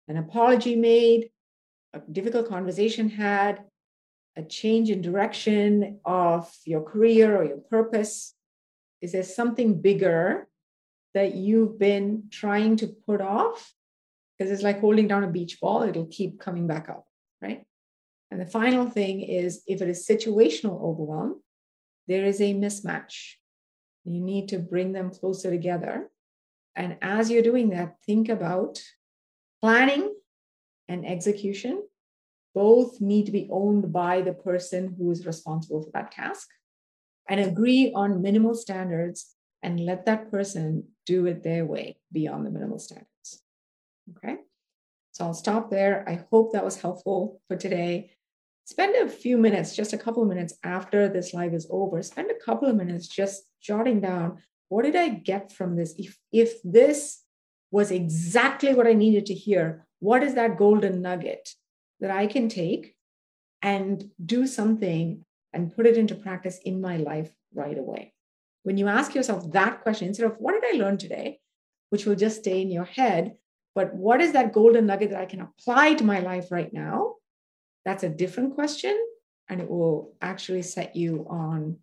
an 0.07 0.15
apology 0.15 0.77
made, 0.77 1.29
a 1.93 1.99
difficult 1.99 2.47
conversation 2.47 3.09
had, 3.09 3.65
a 4.37 4.43
change 4.43 4.89
in 4.89 5.01
direction 5.01 5.99
of 6.05 6.49
your 6.65 6.81
career 6.81 7.35
or 7.35 7.43
your 7.43 7.57
purpose? 7.57 8.33
Is 9.01 9.11
there 9.11 9.23
something 9.23 9.81
bigger 9.81 10.47
that 11.13 11.35
you've 11.35 11.77
been 11.77 12.29
trying 12.31 12.77
to 12.77 12.87
put 12.87 13.19
off? 13.19 13.73
Because 14.37 14.53
it's 14.53 14.63
like 14.63 14.79
holding 14.79 15.09
down 15.09 15.25
a 15.25 15.27
beach 15.27 15.59
ball, 15.59 15.83
it'll 15.83 16.05
keep 16.05 16.39
coming 16.39 16.65
back 16.65 16.87
up, 16.87 17.05
right? 17.41 17.65
And 18.31 18.39
the 18.39 18.45
final 18.45 18.89
thing 18.89 19.21
is 19.21 19.63
if 19.67 19.81
it 19.81 19.89
is 19.89 20.07
situational 20.07 20.81
overwhelm, 20.81 21.41
there 22.07 22.25
is 22.25 22.41
a 22.41 22.53
mismatch. 22.53 23.35
You 24.05 24.21
need 24.21 24.49
to 24.49 24.59
bring 24.59 24.93
them 24.93 25.11
closer 25.11 25.49
together 25.49 26.09
and 26.79 26.97
as 27.01 27.29
you're 27.29 27.43
doing 27.43 27.69
that, 27.71 27.97
think 28.05 28.29
about 28.29 28.81
planning 29.61 30.13
and 30.87 31.05
execution. 31.05 31.83
Both 32.55 33.01
need 33.01 33.25
to 33.25 33.33
be 33.33 33.49
owned 33.51 33.91
by 33.91 34.21
the 34.21 34.33
person 34.33 34.95
who 34.97 35.11
is 35.11 35.25
responsible 35.25 35.83
for 35.83 35.91
that 35.93 36.11
task 36.11 36.47
and 37.27 37.39
agree 37.39 37.91
on 37.93 38.21
minimal 38.21 38.55
standards 38.55 39.35
and 39.61 39.79
let 39.79 40.05
that 40.05 40.31
person 40.31 40.85
do 41.05 41.25
it 41.25 41.43
their 41.43 41.65
way 41.65 41.97
beyond 42.13 42.45
the 42.45 42.51
minimal 42.51 42.79
standards. 42.79 43.43
Okay. 44.15 44.37
So 45.11 45.25
I'll 45.25 45.33
stop 45.33 45.69
there. 45.69 46.07
I 46.07 46.25
hope 46.31 46.53
that 46.53 46.63
was 46.63 46.81
helpful 46.81 47.41
for 47.49 47.57
today. 47.57 48.11
Spend 48.69 48.95
a 48.95 49.09
few 49.09 49.35
minutes, 49.35 49.75
just 49.75 49.93
a 49.93 49.97
couple 49.97 50.21
of 50.21 50.29
minutes 50.29 50.53
after 50.63 51.09
this 51.09 51.33
live 51.33 51.55
is 51.55 51.65
over, 51.71 52.03
spend 52.03 52.29
a 52.29 52.45
couple 52.45 52.67
of 52.67 52.75
minutes 52.75 53.07
just 53.07 53.45
jotting 53.59 53.99
down 53.99 54.37
what 54.67 54.83
did 54.83 54.95
I 54.95 55.09
get 55.09 55.51
from 55.51 55.75
this? 55.75 55.95
If, 55.97 56.19
if 56.31 56.61
this 56.63 57.23
was 57.71 57.89
exactly 57.89 58.75
what 58.75 58.85
I 58.85 58.93
needed 58.93 59.25
to 59.25 59.33
hear, 59.33 59.87
what 59.97 60.21
is 60.21 60.35
that 60.35 60.59
golden 60.59 61.01
nugget 61.01 61.49
that 61.99 62.11
I 62.11 62.27
can 62.27 62.47
take 62.47 62.95
and 63.63 64.11
do 64.23 64.45
something 64.45 65.25
and 65.51 65.75
put 65.75 65.87
it 65.87 65.97
into 65.97 66.13
practice 66.13 66.59
in 66.63 66.79
my 66.79 66.97
life 66.97 67.31
right 67.55 67.75
away? 67.75 68.13
When 68.61 68.77
you 68.77 68.87
ask 68.87 69.15
yourself 69.15 69.51
that 69.53 69.81
question, 69.81 70.09
instead 70.09 70.27
of 70.27 70.35
what 70.37 70.53
did 70.53 70.75
I 70.75 70.77
learn 70.77 70.99
today, 70.99 71.39
which 71.89 72.05
will 72.05 72.15
just 72.15 72.37
stay 72.37 72.61
in 72.61 72.69
your 72.69 72.85
head, 72.85 73.33
but 73.73 73.95
what 73.95 74.21
is 74.21 74.33
that 74.33 74.53
golden 74.53 74.85
nugget 74.85 75.09
that 75.09 75.21
I 75.21 75.25
can 75.25 75.41
apply 75.41 75.95
to 75.95 76.03
my 76.03 76.19
life 76.19 76.51
right 76.51 76.71
now? 76.71 77.15
That's 77.85 78.03
a 78.03 78.09
different 78.09 78.55
question. 78.55 78.97
And 79.49 79.61
it 79.61 79.69
will 79.69 80.13
actually 80.21 80.61
set 80.61 80.95
you 80.95 81.25
on 81.29 81.77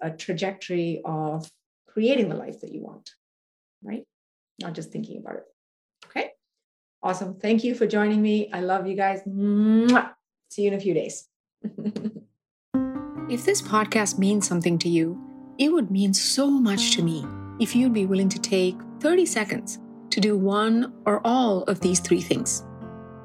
a 0.00 0.10
trajectory 0.10 1.00
of 1.04 1.50
creating 1.86 2.28
the 2.28 2.36
life 2.36 2.60
that 2.60 2.72
you 2.72 2.82
want, 2.82 3.10
right? 3.82 4.04
Not 4.60 4.74
just 4.74 4.90
thinking 4.90 5.18
about 5.18 5.36
it. 5.36 5.44
Okay. 6.06 6.30
Awesome. 7.02 7.38
Thank 7.38 7.64
you 7.64 7.74
for 7.74 7.86
joining 7.86 8.22
me. 8.22 8.50
I 8.52 8.60
love 8.60 8.86
you 8.86 8.96
guys. 8.96 9.22
Mwah. 9.26 10.12
See 10.50 10.62
you 10.62 10.68
in 10.68 10.74
a 10.74 10.80
few 10.80 10.94
days. 10.94 11.28
if 13.28 13.44
this 13.44 13.62
podcast 13.62 14.18
means 14.18 14.46
something 14.46 14.78
to 14.78 14.88
you, 14.88 15.20
it 15.58 15.72
would 15.72 15.90
mean 15.90 16.14
so 16.14 16.50
much 16.50 16.92
to 16.92 17.02
me 17.02 17.24
if 17.60 17.74
you'd 17.74 17.92
be 17.92 18.06
willing 18.06 18.28
to 18.28 18.38
take 18.38 18.76
30 19.00 19.26
seconds 19.26 19.78
to 20.10 20.20
do 20.20 20.36
one 20.36 20.92
or 21.06 21.20
all 21.24 21.62
of 21.64 21.80
these 21.80 22.00
three 22.00 22.20
things. 22.20 22.64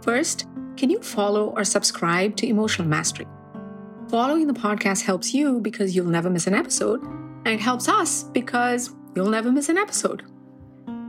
First, 0.03 0.47
can 0.77 0.91
you 0.91 1.01
follow 1.01 1.47
or 1.57 1.63
subscribe 1.63 2.35
to 2.37 2.47
Emotional 2.47 2.87
Mastery? 2.87 3.27
Following 4.09 4.45
the 4.47 4.53
podcast 4.53 5.03
helps 5.03 5.33
you 5.33 5.59
because 5.59 5.95
you'll 5.95 6.05
never 6.05 6.29
miss 6.29 6.47
an 6.47 6.53
episode 6.53 7.03
and 7.03 7.47
it 7.47 7.59
helps 7.59 7.89
us 7.89 8.23
because 8.23 8.91
you'll 9.15 9.29
never 9.29 9.51
miss 9.51 9.69
an 9.69 9.77
episode. 9.77 10.23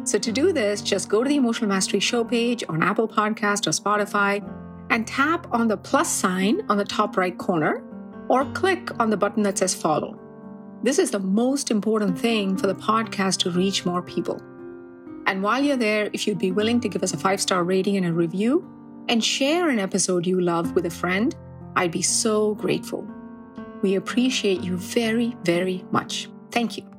So, 0.05 0.19
to 0.19 0.33
do 0.33 0.53
this, 0.53 0.81
just 0.81 1.11
go 1.11 1.23
to 1.23 1.29
the 1.29 1.37
Emotional 1.37 1.69
Mastery 1.69 2.01
show 2.01 2.25
page 2.25 2.65
on 2.69 2.83
Apple 2.83 3.07
Podcast 3.07 3.67
or 3.67 3.71
Spotify 3.71 4.43
and 4.89 5.07
tap 5.07 5.47
on 5.53 5.69
the 5.69 5.77
plus 5.77 6.11
sign 6.11 6.63
on 6.71 6.79
the 6.79 6.85
top 6.85 7.19
right 7.19 7.37
corner 7.37 7.85
or 8.29 8.47
click 8.53 8.99
on 8.99 9.11
the 9.11 9.19
button 9.19 9.43
that 9.43 9.59
says 9.59 9.75
follow. 9.75 10.19
This 10.83 10.99
is 10.99 11.11
the 11.11 11.19
most 11.19 11.71
important 11.71 12.19
thing 12.19 12.57
for 12.57 12.69
the 12.69 12.75
podcast 12.75 13.41
to 13.41 13.51
reach 13.51 13.85
more 13.85 14.01
people. 14.01 14.41
And 15.27 15.43
while 15.43 15.63
you're 15.63 15.77
there, 15.77 16.09
if 16.15 16.27
you'd 16.27 16.39
be 16.39 16.53
willing 16.53 16.81
to 16.81 16.89
give 16.89 17.03
us 17.03 17.13
a 17.13 17.19
five 17.19 17.41
star 17.41 17.65
rating 17.65 17.99
and 17.99 18.07
a 18.07 18.13
review 18.13 18.67
and 19.09 19.25
share 19.25 19.69
an 19.71 19.79
episode 19.79 20.27
you 20.27 20.41
love 20.41 20.75
with 20.75 20.87
a 20.87 20.91
friend, 20.91 21.35
I'd 21.77 21.93
be 21.93 22.03
so 22.03 22.55
grateful. 22.55 23.07
We 23.83 23.95
appreciate 23.95 24.63
you 24.63 24.77
very, 24.77 25.37
very 25.45 25.85
much. 25.91 26.29
Thank 26.51 26.77
you. 26.77 26.98